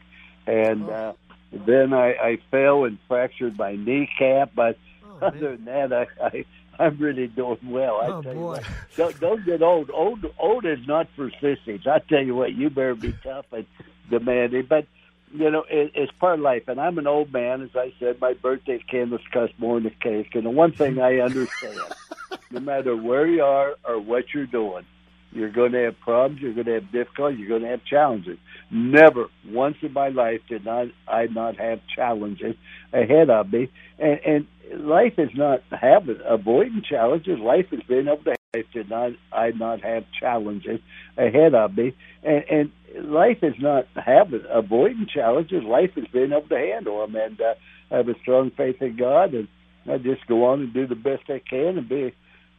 and 0.46 0.88
uh, 0.90 1.14
then 1.50 1.94
I, 1.94 2.12
I 2.12 2.38
fell 2.50 2.84
and 2.84 2.98
fractured 3.08 3.56
my 3.56 3.74
kneecap. 3.74 4.52
But 4.54 4.76
oh, 5.02 5.18
other 5.22 5.56
than 5.56 5.64
that, 5.64 5.92
I, 5.94 6.06
I 6.22 6.44
I'm 6.80 6.98
really 6.98 7.26
doing 7.28 7.58
well. 7.64 8.00
I 8.02 8.06
oh, 8.06 8.22
tell 8.22 8.34
boy. 8.34 8.38
you 8.38 8.46
what, 8.46 8.64
don't, 8.96 9.20
don't 9.20 9.46
get 9.46 9.62
old. 9.62 9.90
Old 9.92 10.26
old 10.38 10.64
is 10.64 10.86
not 10.86 11.08
for 11.16 11.30
sissies. 11.40 11.86
I 11.86 12.00
tell 12.00 12.22
you 12.22 12.34
what, 12.34 12.52
you 12.52 12.70
better 12.70 12.94
be 12.94 13.14
tough 13.22 13.46
and 13.52 13.66
demanding. 14.10 14.66
But 14.68 14.86
you 15.32 15.50
know, 15.50 15.64
it, 15.68 15.92
it's 15.94 16.12
part 16.12 16.38
of 16.38 16.40
life. 16.40 16.68
And 16.68 16.80
I'm 16.80 16.98
an 16.98 17.06
old 17.06 17.32
man, 17.32 17.62
as 17.62 17.74
I 17.74 17.92
said. 17.98 18.20
My 18.20 18.34
birthday 18.34 18.82
candles 18.90 19.22
cost 19.32 19.52
more 19.58 19.80
than 19.80 19.92
a 19.92 19.94
cake. 20.02 20.34
And 20.34 20.46
the 20.46 20.50
one 20.50 20.72
thing 20.72 20.98
I 20.98 21.18
understand, 21.18 21.78
no 22.50 22.60
matter 22.60 22.96
where 22.96 23.26
you 23.26 23.42
are 23.42 23.76
or 23.84 23.98
what 24.00 24.32
you're 24.32 24.46
doing, 24.46 24.84
you're 25.32 25.50
going 25.50 25.72
to 25.72 25.84
have 25.84 26.00
problems. 26.00 26.40
You're 26.40 26.54
going 26.54 26.66
to 26.66 26.74
have 26.74 26.92
difficulties. 26.92 27.38
You're 27.38 27.48
going 27.48 27.62
to 27.62 27.68
have 27.68 27.84
challenges. 27.84 28.38
Never 28.70 29.28
once 29.46 29.76
in 29.82 29.92
my 29.92 30.08
life 30.08 30.40
did 30.48 30.64
not 30.64 30.88
I 31.06 31.26
not 31.26 31.56
have 31.56 31.80
challenges 31.94 32.56
ahead 32.92 33.28
of 33.30 33.52
me. 33.52 33.68
And, 33.98 34.20
and 34.24 34.46
life 34.74 35.14
is 35.18 35.30
not 35.34 35.62
having 35.70 36.20
avoiding 36.24 36.82
challenges. 36.88 37.38
Life 37.38 37.66
is 37.72 37.80
being 37.88 38.08
able 38.08 38.24
to. 38.24 38.36
Life 38.54 38.66
did 38.72 38.88
not 38.88 39.12
I 39.32 39.50
not 39.50 39.82
have 39.82 40.04
challenges 40.18 40.80
ahead 41.16 41.54
of 41.54 41.76
me. 41.76 41.94
And, 42.22 42.44
and 42.50 43.12
life 43.12 43.38
is 43.42 43.54
not 43.58 43.86
having 43.94 44.44
avoiding 44.48 45.06
challenges. 45.12 45.62
Life 45.62 45.90
is 45.96 46.06
being 46.12 46.32
able 46.32 46.48
to 46.48 46.56
handle 46.56 47.00
them. 47.00 47.16
And 47.16 47.40
uh, 47.40 47.54
I 47.90 47.98
have 47.98 48.08
a 48.08 48.18
strong 48.20 48.50
faith 48.56 48.80
in 48.80 48.96
God, 48.96 49.34
and 49.34 49.48
I 49.90 49.98
just 49.98 50.26
go 50.26 50.46
on 50.46 50.60
and 50.60 50.74
do 50.74 50.86
the 50.86 50.94
best 50.94 51.24
I 51.28 51.40
can 51.40 51.78
and 51.78 51.88
be 51.88 52.14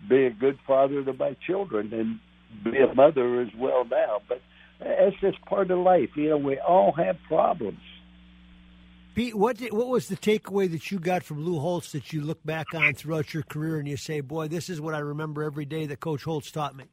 be 0.07 0.25
a 0.25 0.29
good 0.31 0.59
father 0.67 1.03
to 1.03 1.13
my 1.13 1.35
children. 1.45 1.91
And 1.93 2.19
be 2.63 2.79
a 2.79 2.93
mother 2.93 3.41
as 3.41 3.49
well 3.57 3.85
now. 3.85 4.21
But 4.27 4.41
it's 4.79 5.19
just 5.19 5.43
part 5.45 5.71
of 5.71 5.79
life. 5.79 6.09
You 6.15 6.29
know, 6.29 6.37
we 6.37 6.59
all 6.59 6.91
have 6.93 7.17
problems. 7.27 7.79
Pete, 9.17 9.33
what 9.33 9.57
did, 9.57 9.73
what 9.73 9.87
was 9.87 10.09
the 10.09 10.15
takeaway 10.15 10.69
that 10.69 10.91
you 10.91 10.99
got 10.99 11.23
from 11.23 11.43
Lou 11.43 11.57
Holtz 11.57 11.91
that 11.93 12.13
you 12.13 12.21
look 12.21 12.45
back 12.45 12.75
on 12.75 12.93
throughout 12.93 13.33
your 13.33 13.41
career 13.41 13.79
and 13.79 13.87
you 13.87 13.97
say, 13.97 14.21
"Boy, 14.21 14.47
this 14.47 14.69
is 14.69 14.79
what 14.79 14.93
I 14.93 14.99
remember 14.99 15.41
every 15.41 15.65
day 15.65 15.87
that 15.87 15.99
Coach 15.99 16.23
Holtz 16.23 16.51
taught 16.51 16.75
me." 16.75 16.83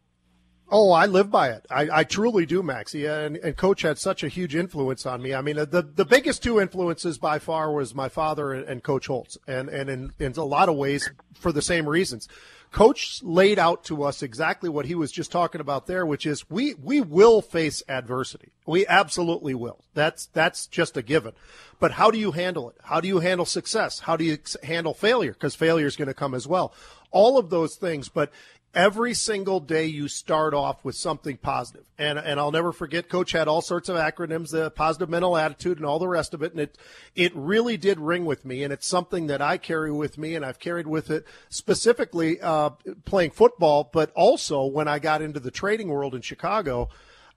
Oh, 0.70 0.92
I 0.92 1.06
live 1.06 1.30
by 1.30 1.50
it. 1.50 1.66
I, 1.70 1.88
I 2.00 2.04
truly 2.04 2.46
do, 2.46 2.62
Maxie. 2.62 3.06
And, 3.06 3.36
and 3.36 3.56
Coach 3.56 3.82
had 3.82 3.98
such 3.98 4.22
a 4.22 4.28
huge 4.28 4.54
influence 4.54 5.04
on 5.04 5.20
me. 5.20 5.34
I 5.34 5.42
mean, 5.42 5.56
the 5.56 5.82
the 5.94 6.04
biggest 6.06 6.42
two 6.42 6.58
influences 6.58 7.18
by 7.18 7.38
far 7.38 7.70
was 7.70 7.94
my 7.94 8.08
father 8.08 8.52
and, 8.52 8.66
and 8.66 8.82
Coach 8.82 9.06
Holtz, 9.06 9.36
and 9.46 9.68
and 9.68 9.90
in, 9.90 10.12
in 10.18 10.32
a 10.32 10.44
lot 10.44 10.68
of 10.68 10.76
ways 10.76 11.10
for 11.34 11.52
the 11.52 11.62
same 11.62 11.88
reasons. 11.88 12.28
Coach 12.72 13.22
laid 13.22 13.56
out 13.60 13.84
to 13.84 14.02
us 14.02 14.20
exactly 14.20 14.68
what 14.68 14.86
he 14.86 14.96
was 14.96 15.12
just 15.12 15.30
talking 15.30 15.60
about 15.60 15.86
there, 15.86 16.04
which 16.04 16.26
is 16.26 16.50
we 16.50 16.74
we 16.74 17.00
will 17.00 17.40
face 17.40 17.82
adversity. 17.88 18.50
We 18.66 18.86
absolutely 18.86 19.54
will. 19.54 19.84
That's 19.94 20.26
that's 20.26 20.66
just 20.66 20.96
a 20.96 21.02
given. 21.02 21.34
But 21.78 21.92
how 21.92 22.10
do 22.10 22.18
you 22.18 22.32
handle 22.32 22.70
it? 22.70 22.76
How 22.82 23.00
do 23.00 23.06
you 23.06 23.20
handle 23.20 23.46
success? 23.46 24.00
How 24.00 24.16
do 24.16 24.24
you 24.24 24.38
handle 24.62 24.94
failure? 24.94 25.34
Because 25.34 25.54
failure 25.54 25.86
is 25.86 25.94
going 25.94 26.08
to 26.08 26.14
come 26.14 26.34
as 26.34 26.48
well. 26.48 26.74
All 27.12 27.38
of 27.38 27.50
those 27.50 27.76
things, 27.76 28.08
but 28.08 28.32
every 28.74 29.14
single 29.14 29.60
day 29.60 29.86
you 29.86 30.08
start 30.08 30.52
off 30.52 30.84
with 30.84 30.96
something 30.96 31.36
positive. 31.36 31.84
And 31.98 32.18
and 32.18 32.40
I'll 32.40 32.52
never 32.52 32.72
forget 32.72 33.08
coach 33.08 33.32
had 33.32 33.48
all 33.48 33.62
sorts 33.62 33.88
of 33.88 33.96
acronyms, 33.96 34.50
the 34.50 34.70
positive 34.70 35.08
mental 35.08 35.36
attitude 35.36 35.78
and 35.78 35.86
all 35.86 35.98
the 35.98 36.08
rest 36.08 36.34
of 36.34 36.42
it 36.42 36.52
and 36.52 36.60
it 36.60 36.76
it 37.14 37.32
really 37.34 37.76
did 37.76 38.00
ring 38.00 38.24
with 38.24 38.44
me 38.44 38.62
and 38.62 38.72
it's 38.72 38.86
something 38.86 39.28
that 39.28 39.40
I 39.40 39.58
carry 39.58 39.92
with 39.92 40.18
me 40.18 40.34
and 40.34 40.44
I've 40.44 40.58
carried 40.58 40.86
with 40.86 41.10
it 41.10 41.24
specifically 41.48 42.40
uh, 42.40 42.70
playing 43.04 43.30
football, 43.30 43.88
but 43.92 44.10
also 44.14 44.64
when 44.64 44.88
I 44.88 44.98
got 44.98 45.22
into 45.22 45.40
the 45.40 45.50
trading 45.50 45.88
world 45.88 46.14
in 46.14 46.20
Chicago. 46.20 46.88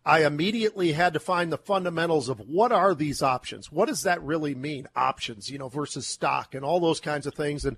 I 0.07 0.25
immediately 0.25 0.93
had 0.93 1.11
to 1.15 1.19
find 1.19 1.51
the 1.51 1.57
fundamentals 1.57 2.29
of 2.29 2.39
what 2.39 2.71
are 2.71 2.95
these 2.95 3.21
options? 3.21 3.73
What 3.73 3.89
does 3.89 4.03
that 4.03 4.23
really 4.23 4.55
mean? 4.55 4.87
Options, 4.95 5.51
you 5.51 5.57
know, 5.57 5.67
versus 5.67 6.07
stock 6.07 6.55
and 6.55 6.63
all 6.63 6.79
those 6.79 7.01
kinds 7.01 7.27
of 7.27 7.33
things. 7.33 7.65
And, 7.65 7.75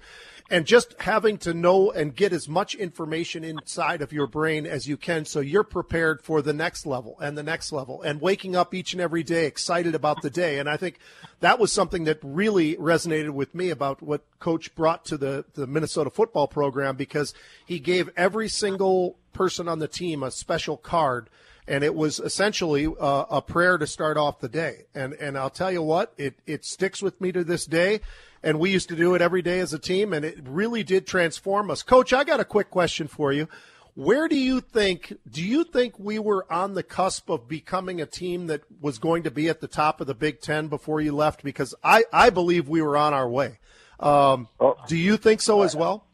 and 0.48 0.68
just 0.68 0.94
having 1.00 1.40
to 1.40 1.56
know 1.56 1.90
and 1.90 2.16
get 2.16 2.32
as 2.32 2.48
much 2.48 2.76
information 2.76 3.44
inside 3.44 4.04
of 4.04 4.14
your 4.14 4.28
brain 4.28 4.68
as 4.68 4.88
you 4.88 4.96
can 4.96 5.26
so 5.26 5.40
you're 5.40 5.64
prepared 5.64 6.22
for 6.22 6.44
the 6.44 6.54
next 6.54 6.86
level 6.86 7.18
and 7.20 7.36
the 7.36 7.42
next 7.42 7.72
level 7.72 8.04
and 8.04 8.22
waking 8.22 8.56
up 8.56 8.76
each 8.76 8.94
and 8.94 9.02
every 9.02 9.24
day 9.24 9.48
excited 9.48 9.96
about 9.96 10.22
the 10.22 10.30
day. 10.30 10.60
And 10.60 10.70
I 10.70 10.78
think 10.78 11.00
that 11.40 11.58
was 11.58 11.74
something 11.74 12.04
that 12.04 12.20
really 12.22 12.76
resonated 12.76 13.32
with 13.32 13.56
me 13.56 13.72
about 13.72 14.04
what 14.04 14.22
coach 14.40 14.76
brought 14.76 15.04
to 15.06 15.18
the, 15.18 15.46
the 15.56 15.66
Minnesota 15.66 16.12
football 16.12 16.48
program 16.48 16.96
because 16.96 17.34
he 17.66 17.80
gave 17.80 18.12
every 18.16 18.50
single 18.50 19.18
person 19.34 19.68
on 19.68 19.80
the 19.80 19.88
team 19.88 20.22
a 20.22 20.30
special 20.30 20.78
card 20.78 21.28
and 21.70 21.84
it 21.84 21.94
was 21.94 22.20
essentially 22.20 22.88
uh, 22.88 23.26
a 23.30 23.42
prayer 23.42 23.78
to 23.78 23.88
start 23.88 24.18
off 24.18 24.40
the 24.40 24.50
day. 24.50 24.88
And 24.94 25.14
and 25.14 25.38
I'll 25.38 25.52
tell 25.52 25.72
you 25.72 25.84
what, 25.84 26.14
it 26.18 26.34
it 26.46 26.66
sticks 26.66 27.02
with 27.02 27.22
me 27.22 27.32
to 27.32 27.44
this 27.44 27.66
day. 27.66 28.02
And 28.42 28.58
we 28.58 28.72
used 28.72 28.88
to 28.90 28.96
do 28.96 29.16
it 29.16 29.22
every 29.22 29.42
day 29.42 29.60
as 29.60 29.74
a 29.74 29.80
team, 29.80 30.14
and 30.14 30.24
it 30.24 30.38
really 30.48 30.82
did 30.82 31.06
transform 31.06 31.70
us. 31.70 31.84
Coach, 31.84 32.14
I 32.14 32.24
got 32.24 32.40
a 32.40 32.46
quick 32.46 32.72
question 32.72 33.10
for 33.10 33.34
you. 33.34 33.50
Where 33.96 34.30
do 34.30 34.38
you 34.38 34.62
think? 34.62 35.14
Do 35.30 35.44
you 35.44 35.66
think 35.66 36.00
we 36.00 36.20
were 36.20 36.52
on 36.52 36.74
the 36.74 36.84
cusp 36.84 37.30
of 37.30 37.50
becoming 37.50 38.02
a 38.02 38.06
team 38.06 38.48
that 38.48 38.62
was 38.80 38.98
going 38.98 39.24
to 39.24 39.32
be 39.32 39.50
at 39.50 39.60
the 39.60 39.68
top 39.68 40.00
of 40.00 40.08
the 40.08 40.16
Big 40.16 40.40
Ten 40.40 40.70
before 40.70 41.02
you 41.02 41.14
left? 41.14 41.44
Because 41.44 41.76
I 41.84 42.06
I 42.14 42.30
believe 42.30 42.68
we 42.70 42.82
were 42.82 42.98
on 42.98 43.14
our 43.14 43.30
way. 43.30 43.60
Um, 44.00 44.48
oh, 44.60 44.78
do 44.88 44.96
you 44.96 45.18
think 45.18 45.42
so 45.42 45.62
as 45.64 45.76
well? 45.76 46.06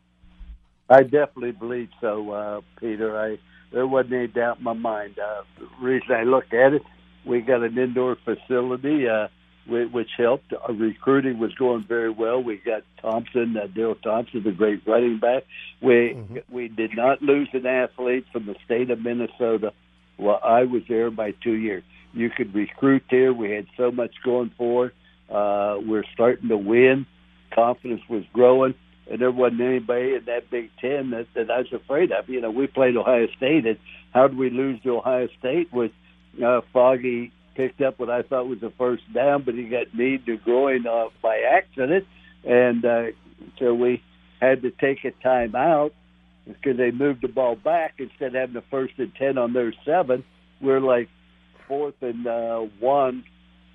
I 0.90 1.04
definitely 1.04 1.52
believe 1.52 1.90
so, 2.02 2.32
uh, 2.32 2.62
Peter. 2.80 3.18
I 3.18 3.38
there 3.76 3.86
wasn't 3.86 4.14
any 4.14 4.28
doubt 4.28 4.60
in 4.60 4.64
my 4.64 4.74
mind. 4.74 5.20
Uh, 5.20 5.42
the 5.60 5.68
reason 5.86 6.16
I 6.16 6.24
looked 6.24 6.54
at 6.54 6.74
it, 6.74 6.82
we 7.26 7.42
got 7.42 7.62
an 7.62 7.78
indoor 7.78 8.16
facility, 8.24 9.06
uh, 9.06 9.28
which 9.68 10.12
helped. 10.18 10.54
Our 10.54 10.74
recruiting 10.74 11.40
was 11.40 11.54
going 11.56 11.84
very 11.86 12.10
well. 12.10 12.42
We 12.42 12.56
got 12.56 12.84
Thompson, 13.02 13.58
uh, 13.58 13.68
Darrell 13.68 13.96
Thompson, 13.96 14.44
the 14.44 14.54
great 14.54 14.88
running 14.88 15.20
back. 15.20 15.44
We 15.82 16.16
mm-hmm. 16.16 16.38
we 16.50 16.70
did 16.70 16.96
not 16.96 17.22
lose 17.22 17.50
an 17.52 17.66
athlete 17.66 18.26
from 18.32 18.46
the 18.46 18.56
state 18.64 18.90
of 18.92 19.02
Minnesota. 19.02 19.74
Well, 20.18 20.40
I 20.42 20.64
was 20.64 20.84
there 20.88 21.12
by 21.12 21.32
two 21.32 21.56
years. 21.56 21.84
You 22.14 22.30
could 22.30 22.56
recruit 22.56 23.04
there. 23.12 23.34
We 23.34 23.52
had 23.52 23.68
so 23.76 23.92
much 23.92 24.16
going 24.24 24.52
for 24.58 24.88
it. 24.88 24.94
Uh, 25.30 25.80
we're 25.86 26.06
starting 26.14 26.48
to 26.48 26.58
win. 26.58 27.06
Confidence 27.54 28.04
was 28.08 28.24
growing 28.32 28.74
and 29.10 29.22
there 29.22 29.32
wasn't 29.32 29.62
anybody 29.62 30.16
in 30.16 30.26
that 30.26 30.50
Big 30.50 30.70
Ten 30.80 31.12
that, 31.12 31.28
that 31.36 31.52
I 31.52 31.60
was 31.60 31.74
afraid 31.74 32.12
of. 32.12 32.28
You 32.28 32.42
know, 32.42 32.52
we 32.52 32.68
played 32.68 32.98
Ohio 32.98 33.28
State, 33.38 33.66
and 33.66 33.78
how 34.14 34.28
did 34.28 34.38
we 34.38 34.50
lose 34.50 34.82
to 34.84 34.98
Ohio 34.98 35.28
State? 35.40 35.72
Was 35.72 35.92
uh, 36.44 36.62
Foggie 36.74 37.32
picked 37.56 37.82
up 37.82 38.00
what 38.00 38.10
I 38.10 38.22
thought 38.24 38.48
was 38.48 38.64
a 38.64 38.72
first 38.72 39.04
down, 39.14 39.44
but 39.44 39.54
he 39.54 39.66
got 39.66 39.94
kneed 39.94 40.26
to 40.26 40.38
groin 40.38 40.88
uh, 40.88 41.06
by 41.22 41.40
accident, 41.40 42.06
and 42.44 42.84
uh, 42.84 43.04
so 43.60 43.74
we 43.74 44.02
had 44.42 44.62
to 44.64 44.72
take 44.72 45.06
a 45.06 45.12
timeout 45.26 45.92
because 46.46 46.78
they 46.78 46.92
moved 46.92 47.22
the 47.22 47.28
ball 47.28 47.56
back 47.56 47.96
instead 47.98 48.28
of 48.28 48.34
having 48.34 48.56
a 48.56 48.64
first 48.70 48.94
and 48.98 49.14
ten 49.16 49.38
on 49.38 49.54
their 49.54 49.74
seven. 49.86 50.24
We're 50.62 50.82
like 50.82 51.10
fourth 51.68 51.96
and 52.02 52.26
uh, 52.26 52.60
one 52.80 53.24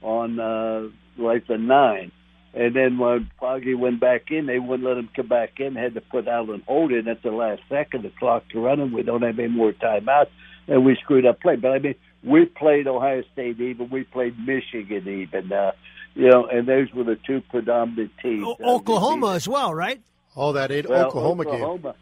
on 0.02 0.40
uh, 0.40 0.88
like 1.16 1.46
the 1.46 1.58
nine 1.58 2.12
and 2.52 2.74
then 2.74 2.98
when 2.98 3.30
Foggie 3.38 3.74
went 3.74 4.00
back 4.00 4.30
in, 4.30 4.46
they 4.46 4.58
wouldn't 4.58 4.88
let 4.88 4.98
him 4.98 5.08
come 5.14 5.28
back 5.28 5.60
in. 5.60 5.76
Had 5.76 5.94
to 5.94 6.00
put 6.00 6.26
Alan 6.26 6.62
Holt 6.66 6.92
in 6.92 7.06
at 7.06 7.22
the 7.22 7.30
last 7.30 7.62
second. 7.68 8.02
The 8.02 8.10
clock 8.18 8.48
to 8.50 8.60
run 8.60 8.80
running. 8.80 8.94
We 8.94 9.02
don't 9.02 9.22
have 9.22 9.38
any 9.38 9.48
more 9.48 9.72
timeouts, 9.72 10.30
and 10.66 10.84
we 10.84 10.96
screwed 10.96 11.26
up 11.26 11.40
play. 11.40 11.56
But 11.56 11.72
I 11.72 11.78
mean, 11.78 11.94
we 12.24 12.46
played 12.46 12.88
Ohio 12.88 13.22
State 13.32 13.60
even. 13.60 13.88
We 13.90 14.02
played 14.02 14.36
Michigan 14.38 15.06
even. 15.06 15.52
Uh, 15.52 15.72
you 16.14 16.28
know, 16.28 16.46
and 16.46 16.66
those 16.66 16.92
were 16.92 17.04
the 17.04 17.18
two 17.24 17.40
predominant 17.40 18.10
teams. 18.20 18.44
O- 18.44 18.76
Oklahoma 18.76 19.34
as 19.34 19.46
well, 19.46 19.72
right? 19.72 20.00
Oh, 20.34 20.52
that 20.52 20.72
eight 20.72 20.88
well, 20.88 21.06
Oklahoma, 21.06 21.42
Oklahoma 21.42 21.82
game. 21.82 21.92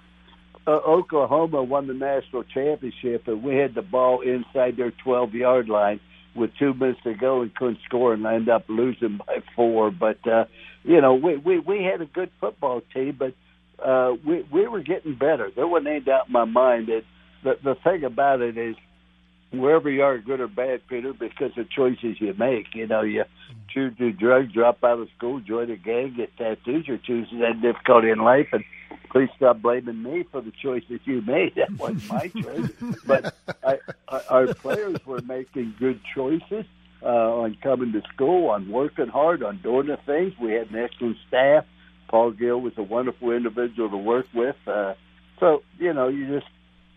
Uh, 0.66 0.70
Oklahoma 0.70 1.62
won 1.62 1.86
the 1.86 1.94
national 1.94 2.44
championship, 2.44 3.28
and 3.28 3.42
we 3.42 3.56
had 3.56 3.74
the 3.74 3.82
ball 3.82 4.20
inside 4.20 4.76
their 4.76 4.90
12 4.90 5.34
yard 5.34 5.68
line 5.68 6.00
with 6.38 6.50
two 6.58 6.74
minutes 6.74 7.00
to 7.04 7.14
go 7.14 7.42
and 7.42 7.54
couldn't 7.54 7.78
score 7.84 8.14
and 8.14 8.26
I 8.26 8.34
end 8.34 8.48
up 8.48 8.64
losing 8.68 9.18
by 9.18 9.42
four. 9.54 9.90
But 9.90 10.26
uh, 10.26 10.44
you 10.84 11.00
know, 11.00 11.14
we 11.14 11.36
we 11.36 11.58
we 11.58 11.84
had 11.84 12.00
a 12.00 12.06
good 12.06 12.30
football 12.40 12.82
team, 12.94 13.18
but 13.18 13.34
uh, 13.84 14.14
we 14.26 14.46
we 14.52 14.66
were 14.66 14.80
getting 14.80 15.14
better. 15.14 15.50
There 15.54 15.66
wasn't 15.66 15.88
any 15.88 16.00
doubt 16.00 16.28
in 16.28 16.32
my 16.32 16.44
mind 16.44 16.88
that 16.88 17.02
the 17.44 17.58
the 17.62 17.74
thing 17.84 18.04
about 18.04 18.40
it 18.40 18.56
is 18.56 18.76
wherever 19.52 19.90
you 19.90 20.02
are, 20.02 20.18
good 20.18 20.40
or 20.40 20.48
bad, 20.48 20.80
Peter, 20.88 21.12
because 21.12 21.52
of 21.56 21.70
choices 21.70 22.20
you 22.20 22.34
make. 22.38 22.74
You 22.74 22.86
know, 22.86 23.02
you 23.02 23.24
choose 23.72 23.96
to 23.98 24.10
do 24.10 24.16
drugs, 24.16 24.52
drop 24.52 24.82
out 24.84 24.98
of 24.98 25.08
school, 25.16 25.40
join 25.40 25.70
a 25.70 25.76
gang, 25.76 26.14
get 26.16 26.36
tattoos, 26.36 26.86
you're 26.86 26.98
choosing 26.98 27.40
that 27.40 27.60
difficulty 27.62 28.10
in 28.10 28.18
life. 28.18 28.48
And 28.52 28.64
please 29.10 29.28
stop 29.36 29.60
blaming 29.62 30.02
me 30.02 30.24
for 30.30 30.40
the 30.40 30.52
choices 30.62 31.00
you 31.04 31.22
made. 31.22 31.54
That 31.56 31.72
wasn't 31.72 32.08
my 32.08 32.28
choice. 32.42 32.70
but 33.06 33.34
I, 33.64 33.78
I, 34.08 34.20
our 34.28 34.54
players 34.54 34.96
were 35.06 35.22
making 35.22 35.74
good 35.78 36.00
choices 36.14 36.64
uh, 37.02 37.06
on 37.06 37.56
coming 37.62 37.92
to 37.92 38.02
school, 38.12 38.50
on 38.50 38.70
working 38.70 39.08
hard, 39.08 39.42
on 39.42 39.58
doing 39.62 39.86
the 39.86 39.98
things. 40.06 40.34
We 40.40 40.52
had 40.52 40.70
an 40.70 40.76
excellent 40.76 41.16
staff. 41.26 41.64
Paul 42.08 42.32
Giel 42.32 42.60
was 42.60 42.72
a 42.76 42.82
wonderful 42.82 43.32
individual 43.32 43.90
to 43.90 43.96
work 43.96 44.26
with. 44.34 44.56
Uh, 44.66 44.94
so, 45.40 45.62
you 45.78 45.92
know, 45.92 46.08
you 46.08 46.26
just 46.26 46.50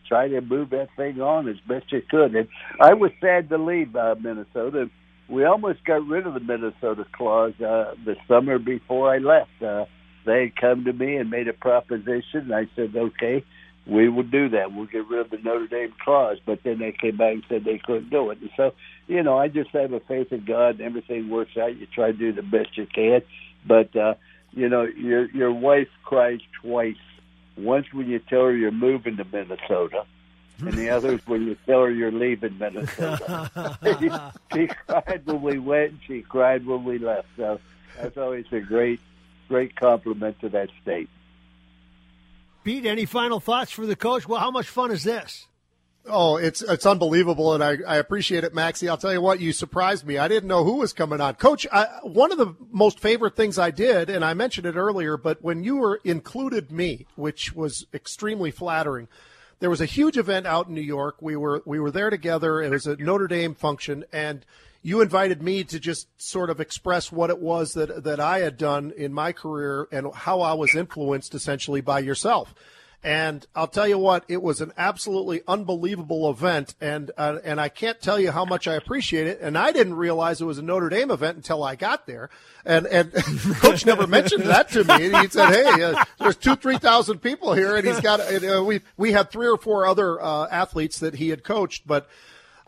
try 0.07 0.27
to 0.27 0.41
move 0.41 0.71
that 0.71 0.89
thing 0.95 1.21
on 1.21 1.47
as 1.47 1.57
best 1.67 1.91
you 1.91 2.01
could. 2.09 2.35
And 2.35 2.47
I 2.79 2.93
was 2.93 3.11
sad 3.21 3.49
to 3.49 3.57
leave 3.57 3.95
uh, 3.95 4.15
Minnesota. 4.21 4.89
We 5.29 5.45
almost 5.45 5.83
got 5.85 6.05
rid 6.05 6.27
of 6.27 6.33
the 6.33 6.39
Minnesota 6.39 7.05
clause 7.13 7.53
uh, 7.61 7.95
the 8.05 8.15
summer 8.27 8.59
before 8.59 9.13
I 9.13 9.19
left. 9.19 9.61
Uh, 9.61 9.85
they 10.25 10.43
had 10.43 10.55
come 10.55 10.85
to 10.85 10.93
me 10.93 11.17
and 11.17 11.29
made 11.29 11.47
a 11.47 11.53
proposition. 11.53 12.51
And 12.51 12.55
I 12.55 12.67
said, 12.75 12.95
okay, 12.95 13.43
we 13.85 14.09
will 14.09 14.23
do 14.23 14.49
that. 14.49 14.73
We'll 14.73 14.85
get 14.85 15.07
rid 15.07 15.21
of 15.21 15.29
the 15.29 15.37
Notre 15.37 15.67
Dame 15.67 15.93
clause. 16.03 16.37
But 16.45 16.63
then 16.63 16.79
they 16.79 16.91
came 16.91 17.17
back 17.17 17.33
and 17.33 17.43
said 17.49 17.63
they 17.63 17.79
couldn't 17.79 18.09
do 18.09 18.29
it. 18.29 18.39
And 18.39 18.51
so, 18.55 18.73
you 19.07 19.23
know, 19.23 19.37
I 19.37 19.47
just 19.47 19.71
have 19.71 19.93
a 19.93 19.99
faith 19.99 20.31
in 20.31 20.45
God 20.45 20.79
and 20.79 20.81
everything 20.81 21.29
works 21.29 21.57
out. 21.57 21.75
You 21.75 21.87
try 21.87 22.11
to 22.11 22.17
do 22.17 22.31
the 22.31 22.43
best 22.43 22.77
you 22.77 22.85
can. 22.85 23.21
But, 23.65 23.95
uh, 23.95 24.15
you 24.53 24.69
know, 24.69 24.83
your 24.83 25.29
your 25.31 25.51
wife 25.51 25.87
cries 26.03 26.41
twice 26.61 26.95
once 27.57 27.87
when 27.93 28.09
you 28.09 28.19
tell 28.19 28.43
her 28.43 28.55
you're 28.55 28.71
moving 28.71 29.17
to 29.17 29.25
Minnesota, 29.25 30.05
and 30.59 30.73
the 30.73 30.89
other 30.89 31.13
is 31.13 31.21
when 31.27 31.43
you 31.43 31.55
tell 31.65 31.81
her 31.83 31.91
you're 31.91 32.11
leaving 32.11 32.57
Minnesota. 32.57 33.75
she, 33.99 34.09
she 34.53 34.67
cried 34.87 35.21
when 35.25 35.41
we 35.41 35.59
went, 35.59 35.91
and 35.91 35.99
she 36.05 36.21
cried 36.21 36.65
when 36.65 36.83
we 36.83 36.97
left. 36.97 37.27
So 37.37 37.59
that's 37.97 38.17
always 38.17 38.45
a 38.51 38.59
great, 38.59 38.99
great 39.51 39.75
compliment 39.75 40.39
to 40.39 40.47
that 40.47 40.69
state. 40.81 41.09
Pete, 42.63 42.85
any 42.85 43.05
final 43.05 43.41
thoughts 43.41 43.69
for 43.69 43.85
the 43.85 43.97
coach? 43.97 44.25
Well, 44.25 44.39
how 44.39 44.49
much 44.49 44.67
fun 44.67 44.91
is 44.91 45.03
this? 45.03 45.47
Oh, 46.05 46.37
it's 46.37 46.61
it's 46.61 46.85
unbelievable, 46.85 47.53
and 47.53 47.61
I, 47.61 47.77
I 47.85 47.97
appreciate 47.97 48.45
it, 48.45 48.55
Maxie. 48.55 48.87
I'll 48.87 48.97
tell 48.97 49.11
you 49.11 49.19
what, 49.19 49.41
you 49.41 49.51
surprised 49.51 50.07
me. 50.07 50.17
I 50.17 50.29
didn't 50.29 50.47
know 50.47 50.63
who 50.63 50.77
was 50.77 50.93
coming 50.93 51.19
on, 51.19 51.35
Coach. 51.35 51.67
I, 51.69 51.85
one 52.03 52.31
of 52.31 52.37
the 52.37 52.55
most 52.71 53.01
favorite 53.01 53.35
things 53.35 53.59
I 53.59 53.71
did, 53.71 54.09
and 54.09 54.23
I 54.23 54.33
mentioned 54.33 54.65
it 54.65 54.75
earlier, 54.75 55.17
but 55.17 55.43
when 55.43 55.63
you 55.63 55.75
were 55.75 55.99
included 56.05 56.71
me, 56.71 57.05
which 57.15 57.53
was 57.53 57.85
extremely 57.93 58.51
flattering. 58.51 59.09
There 59.59 59.69
was 59.69 59.81
a 59.81 59.85
huge 59.85 60.17
event 60.17 60.47
out 60.47 60.69
in 60.69 60.73
New 60.73 60.81
York. 60.81 61.17
We 61.21 61.35
were 61.35 61.61
we 61.67 61.79
were 61.79 61.91
there 61.91 62.09
together. 62.09 62.63
It 62.63 62.71
was 62.71 62.87
a 62.87 62.95
Notre 62.95 63.27
Dame 63.27 63.53
function, 63.53 64.05
and 64.11 64.43
you 64.81 65.01
invited 65.01 65.41
me 65.41 65.63
to 65.65 65.79
just 65.79 66.07
sort 66.21 66.49
of 66.49 66.59
express 66.59 67.11
what 67.11 67.29
it 67.29 67.39
was 67.39 67.73
that 67.73 68.03
that 68.03 68.19
I 68.19 68.39
had 68.39 68.57
done 68.57 68.91
in 68.95 69.13
my 69.13 69.31
career 69.31 69.87
and 69.91 70.13
how 70.13 70.41
I 70.41 70.53
was 70.53 70.75
influenced 70.75 71.35
essentially 71.35 71.81
by 71.81 71.99
yourself. 71.99 72.53
And 73.03 73.47
I'll 73.55 73.67
tell 73.67 73.87
you 73.87 73.97
what, 73.97 74.25
it 74.27 74.43
was 74.43 74.61
an 74.61 74.73
absolutely 74.77 75.41
unbelievable 75.47 76.29
event, 76.29 76.75
and 76.79 77.09
uh, 77.17 77.39
and 77.43 77.59
I 77.59 77.67
can't 77.67 77.99
tell 77.99 78.19
you 78.19 78.29
how 78.29 78.45
much 78.45 78.67
I 78.67 78.75
appreciate 78.75 79.25
it. 79.25 79.39
And 79.41 79.57
I 79.57 79.71
didn't 79.71 79.95
realize 79.95 80.39
it 80.39 80.45
was 80.45 80.59
a 80.59 80.61
Notre 80.61 80.89
Dame 80.89 81.09
event 81.09 81.35
until 81.35 81.63
I 81.63 81.75
got 81.75 82.05
there, 82.05 82.29
and 82.63 82.85
and 82.85 83.11
Coach 83.55 83.87
never 83.87 84.05
mentioned 84.05 84.43
that 84.43 84.69
to 84.73 84.83
me. 84.83 85.09
He 85.19 85.27
said, 85.29 85.49
"Hey, 85.49 85.83
uh, 85.83 86.05
there's 86.19 86.35
two, 86.35 86.55
three 86.55 86.77
thousand 86.77 87.23
people 87.23 87.53
here," 87.53 87.75
and 87.75 87.87
he's 87.87 87.99
got. 88.01 88.19
Uh, 88.19 88.63
we 88.63 88.81
we 88.97 89.13
had 89.13 89.31
three 89.31 89.47
or 89.47 89.57
four 89.57 89.87
other 89.87 90.21
uh, 90.21 90.47
athletes 90.51 90.99
that 90.99 91.15
he 91.15 91.29
had 91.29 91.43
coached, 91.43 91.87
but 91.87 92.07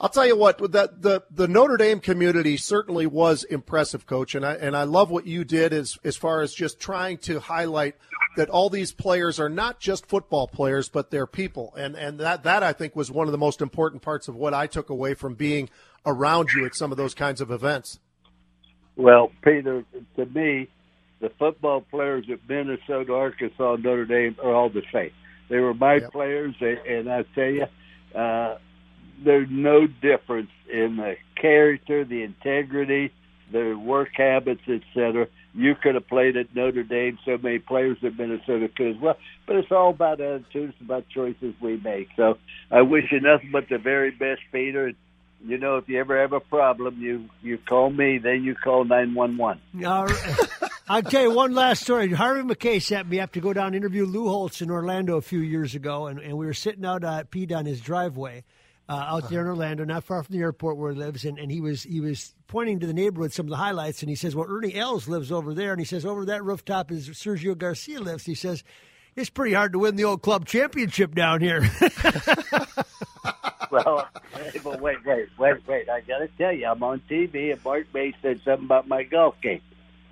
I'll 0.03 0.09
tell 0.09 0.27
you 0.27 0.35
what, 0.35 0.57
that 0.73 1.01
the 1.01 1.23
the 1.31 1.47
Notre 1.47 1.77
Dame 1.77 2.01
community 2.01 2.57
certainly 2.57 3.07
was 3.07 3.45
impressive, 3.45 4.05
coach, 4.05 4.35
and 4.35 4.45
I 4.45 4.55
and 4.55 4.75
I 4.75 4.83
love 4.83 5.09
what 5.09 5.25
you 5.25 5.45
did 5.45 5.71
as 5.71 5.97
as 6.03 6.17
far 6.17 6.41
as 6.41 6.53
just 6.53 6.77
trying 6.77 7.19
to 7.19 7.39
highlight 7.39 7.95
that 8.35 8.49
all 8.49 8.69
these 8.69 8.91
players 8.91 9.39
are 9.39 9.47
not 9.47 9.79
just 9.79 10.05
football 10.05 10.45
players, 10.45 10.89
but 10.89 11.09
they're 11.09 11.25
people, 11.25 11.73
and 11.77 11.95
and 11.95 12.19
that 12.19 12.43
that 12.43 12.63
I 12.63 12.73
think 12.73 12.97
was 12.97 13.11
one 13.11 13.29
of 13.29 13.31
the 13.31 13.37
most 13.37 13.61
important 13.61 14.01
parts 14.01 14.27
of 14.27 14.35
what 14.35 14.53
I 14.53 14.67
took 14.67 14.89
away 14.89 15.13
from 15.13 15.35
being 15.35 15.69
around 16.05 16.49
you 16.51 16.65
at 16.65 16.75
some 16.75 16.91
of 16.91 16.97
those 16.97 17.13
kinds 17.13 17.39
of 17.39 17.49
events. 17.49 18.01
Well, 18.97 19.31
Peter, 19.41 19.85
to 20.17 20.25
me, 20.25 20.67
the 21.21 21.29
football 21.39 21.79
players 21.79 22.25
at 22.29 22.39
Minnesota, 22.49 23.13
Arkansas, 23.13 23.77
Notre 23.77 24.03
Dame 24.03 24.35
are 24.43 24.53
all 24.53 24.69
the 24.69 24.83
same. 24.91 25.11
They 25.47 25.59
were 25.59 25.73
my 25.73 25.95
yep. 25.95 26.11
players, 26.11 26.55
and 26.59 27.09
I 27.09 27.23
tell 27.33 27.45
you. 27.45 27.67
Uh, 28.13 28.57
there's 29.23 29.47
no 29.49 29.87
difference 29.87 30.51
in 30.71 30.97
the 30.97 31.15
character, 31.39 32.05
the 32.05 32.23
integrity, 32.23 33.11
the 33.51 33.73
work 33.75 34.09
habits, 34.15 34.61
etc. 34.67 35.27
You 35.53 35.75
could 35.75 35.95
have 35.95 36.07
played 36.07 36.35
at 36.35 36.55
Notre 36.55 36.83
Dame. 36.83 37.19
So 37.25 37.37
many 37.37 37.59
players 37.59 37.97
at 38.03 38.17
Minnesota 38.17 38.69
could 38.75 38.95
as 38.95 39.01
well. 39.01 39.17
But 39.45 39.57
it's 39.57 39.71
all 39.71 39.91
about 39.91 40.19
attitude. 40.19 40.69
It's 40.71 40.81
about 40.81 41.07
choices 41.09 41.53
we 41.61 41.77
make. 41.77 42.09
So 42.15 42.37
I 42.71 42.81
wish 42.81 43.05
you 43.11 43.21
nothing 43.21 43.51
but 43.51 43.69
the 43.69 43.77
very 43.77 44.11
best, 44.11 44.41
Peter. 44.51 44.93
You 45.45 45.57
know, 45.57 45.77
if 45.77 45.89
you 45.89 45.99
ever 45.99 46.19
have 46.19 46.31
a 46.31 46.39
problem, 46.39 47.01
you 47.01 47.29
you 47.41 47.57
call 47.57 47.89
me. 47.89 48.17
Then 48.17 48.43
you 48.43 48.55
call 48.55 48.85
nine 48.85 49.13
one 49.13 49.37
one. 49.37 49.59
All 49.85 50.07
right. 50.07 50.39
I'll 50.87 51.01
tell 51.01 51.21
you 51.21 51.31
one 51.31 51.53
last 51.53 51.83
story. 51.83 52.11
Harvey 52.11 52.43
Mackay 52.43 52.79
sent 52.79 53.07
me 53.07 53.19
up 53.19 53.33
to 53.33 53.41
go 53.41 53.53
down 53.53 53.67
and 53.67 53.75
interview 53.75 54.05
Lou 54.05 54.27
Holtz 54.27 54.61
in 54.61 54.69
Orlando 54.69 55.17
a 55.17 55.21
few 55.21 55.39
years 55.39 55.75
ago, 55.75 56.07
and, 56.07 56.19
and 56.19 56.37
we 56.37 56.45
were 56.45 56.53
sitting 56.53 56.83
out 56.83 57.03
at 57.03 57.29
Pete 57.29 57.51
on 57.51 57.65
his 57.65 57.79
driveway 57.79 58.43
uh, 58.89 58.93
out 58.93 59.29
there 59.29 59.41
in 59.41 59.47
Orlando, 59.47 59.85
not 59.85 60.03
far 60.03 60.23
from 60.23 60.35
the 60.35 60.41
airport 60.41 60.77
where 60.77 60.91
he 60.91 60.97
lives, 60.97 61.25
and, 61.25 61.39
and 61.39 61.51
he 61.51 61.61
was 61.61 61.83
he 61.83 62.01
was 62.01 62.35
pointing 62.47 62.79
to 62.81 62.87
the 62.87 62.93
neighborhood, 62.93 63.31
some 63.31 63.45
of 63.45 63.49
the 63.49 63.57
highlights, 63.57 64.01
and 64.01 64.09
he 64.09 64.15
says, 64.15 64.35
"Well, 64.35 64.47
Ernie 64.49 64.75
Els 64.75 65.07
lives 65.07 65.31
over 65.31 65.53
there," 65.53 65.71
and 65.71 65.79
he 65.79 65.85
says, 65.85 66.05
"Over 66.05 66.25
that 66.25 66.43
rooftop 66.43 66.91
is 66.91 67.09
Sergio 67.09 67.57
Garcia 67.57 68.01
lives." 68.01 68.25
He 68.25 68.35
says, 68.35 68.63
"It's 69.15 69.29
pretty 69.29 69.53
hard 69.53 69.73
to 69.73 69.79
win 69.79 69.95
the 69.95 70.03
old 70.03 70.21
club 70.21 70.45
championship 70.45 71.15
down 71.15 71.39
here." 71.39 71.61
well, 73.71 74.07
well, 74.63 74.79
wait, 74.79 75.05
wait, 75.05 75.29
wait, 75.37 75.67
wait! 75.67 75.89
I 75.89 76.01
got 76.01 76.19
to 76.19 76.27
tell 76.37 76.51
you, 76.51 76.67
I'm 76.67 76.83
on 76.83 77.01
TV, 77.09 77.53
and 77.53 77.63
Mark 77.63 77.87
May 77.93 78.13
said 78.21 78.41
something 78.43 78.65
about 78.65 78.87
my 78.87 79.03
golf 79.03 79.35
game. 79.41 79.61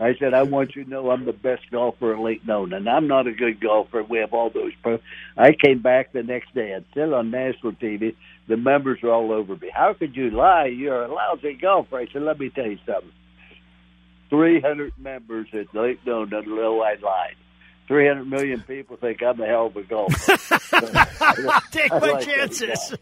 I 0.01 0.16
said, 0.16 0.34
I 0.34 0.42
want 0.42 0.75
you 0.75 0.84
to 0.84 0.90
know 0.90 1.12
I'm 1.12 1.25
the 1.25 1.34
best 1.34 1.70
golfer 1.70 2.12
in 2.13 2.24
Lake 2.24 2.42
Nona, 2.46 2.78
and 2.78 2.90
I'm 2.90 3.08
not 3.08 3.28
a 3.28 3.32
good 3.32 3.60
golfer. 3.60 4.01
We 4.01 4.18
have 4.18 4.34
all 4.34 4.50
those 4.50 4.72
pro. 4.82 4.98
I 5.38 5.51
came 5.51 5.84
back 5.84 6.12
the 6.12 6.24
next 6.24 6.56
day 6.56 6.72
and 6.72 6.86
still 6.90 7.13
on 7.13 7.30
national 7.30 7.74
TV. 7.74 8.16
The 8.48 8.58
members 8.58 9.00
are 9.04 9.10
all 9.10 9.32
over 9.32 9.56
me. 9.56 9.70
How 9.74 9.94
could 9.94 10.16
you 10.16 10.30
lie? 10.32 10.66
You're 10.66 11.04
a 11.04 11.14
lousy 11.14 11.54
golfer. 11.54 11.98
I 11.98 12.08
said, 12.12 12.24
let 12.24 12.40
me 12.40 12.50
tell 12.50 12.68
you 12.68 12.80
something. 12.86 13.12
300 14.30 14.94
members 14.98 15.48
at 15.54 15.74
Lake 15.76 16.00
Nona 16.06 16.42
know 16.42 16.82
I 16.82 16.96
lied. 17.02 17.36
300 17.88 18.26
million 18.26 18.62
people 18.62 18.96
think 18.96 19.22
I'm 19.22 19.42
a 19.42 19.46
hell 19.46 19.66
of 19.66 19.76
a 19.76 19.84
golfer. 19.84 20.38
Take 21.72 21.92
my 21.92 21.98
like 21.98 22.26
chances. 22.26 22.96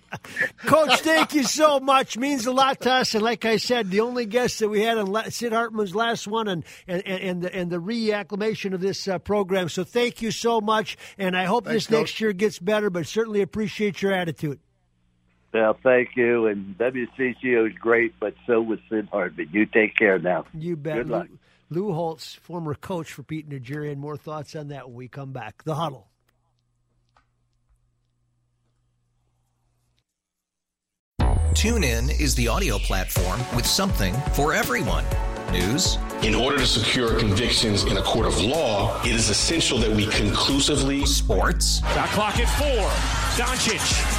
Coach, 0.65 1.01
thank 1.01 1.35
you 1.35 1.43
so 1.43 1.79
much. 1.79 2.17
Means 2.17 2.47
a 2.47 2.51
lot 2.51 2.81
to 2.81 2.91
us. 2.93 3.13
And 3.13 3.23
like 3.23 3.45
I 3.45 3.57
said, 3.57 3.91
the 3.91 3.99
only 3.99 4.25
guest 4.25 4.57
that 4.59 4.69
we 4.69 4.81
had 4.81 4.97
on 4.97 5.29
Sid 5.29 5.53
Hartman's 5.53 5.93
last 5.93 6.27
one 6.27 6.47
and, 6.47 6.63
and, 6.87 7.05
and, 7.05 7.41
the, 7.43 7.53
and 7.55 7.69
the 7.69 7.77
reacclimation 7.77 8.73
of 8.73 8.81
this 8.81 9.07
uh, 9.07 9.19
program. 9.19 9.69
So 9.69 9.83
thank 9.83 10.23
you 10.23 10.31
so 10.31 10.59
much. 10.59 10.97
And 11.19 11.37
I 11.37 11.45
hope 11.45 11.65
Thanks, 11.65 11.85
this 11.85 11.87
Coach. 11.87 11.99
next 11.99 12.21
year 12.21 12.33
gets 12.33 12.57
better, 12.57 12.89
but 12.89 13.05
certainly 13.05 13.43
appreciate 13.43 14.01
your 14.01 14.13
attitude. 14.13 14.59
Well, 15.51 15.77
thank 15.81 16.15
you. 16.15 16.47
And 16.47 16.77
WCCO 16.77 17.69
is 17.69 17.77
great, 17.77 18.13
but 18.19 18.35
so 18.45 18.61
was 18.61 18.79
Sid 18.89 19.09
Hartman. 19.11 19.49
You 19.51 19.65
take 19.65 19.95
care 19.95 20.19
now. 20.19 20.45
You 20.53 20.75
bet. 20.75 20.95
Good 20.95 21.09
luck. 21.09 21.27
Lou 21.71 21.93
Holtz, 21.93 22.33
former 22.35 22.73
coach 22.73 23.11
for 23.11 23.23
Pete 23.23 23.49
Najarian. 23.49 23.97
More 23.97 24.17
thoughts 24.17 24.55
on 24.55 24.69
that 24.69 24.87
when 24.87 24.95
we 24.95 25.07
come 25.07 25.31
back. 25.31 25.63
The 25.63 25.75
Huddle. 25.75 26.07
TuneIn 31.53 32.19
is 32.21 32.35
the 32.35 32.47
audio 32.47 32.77
platform 32.77 33.39
with 33.55 33.65
something 33.65 34.13
for 34.33 34.53
everyone. 34.53 35.03
News. 35.51 35.97
In 36.21 36.35
order 36.35 36.57
to 36.57 36.65
secure 36.65 37.19
convictions 37.19 37.83
in 37.83 37.97
a 37.97 38.01
court 38.01 38.27
of 38.27 38.39
law, 38.41 39.01
it 39.03 39.11
is 39.11 39.29
essential 39.29 39.77
that 39.79 39.89
we 39.91 40.05
conclusively. 40.07 41.05
Sports. 41.05 41.81
The 41.81 42.07
clock 42.11 42.39
at 42.39 42.47
four. 42.57 42.87
Doncic. 43.35 44.18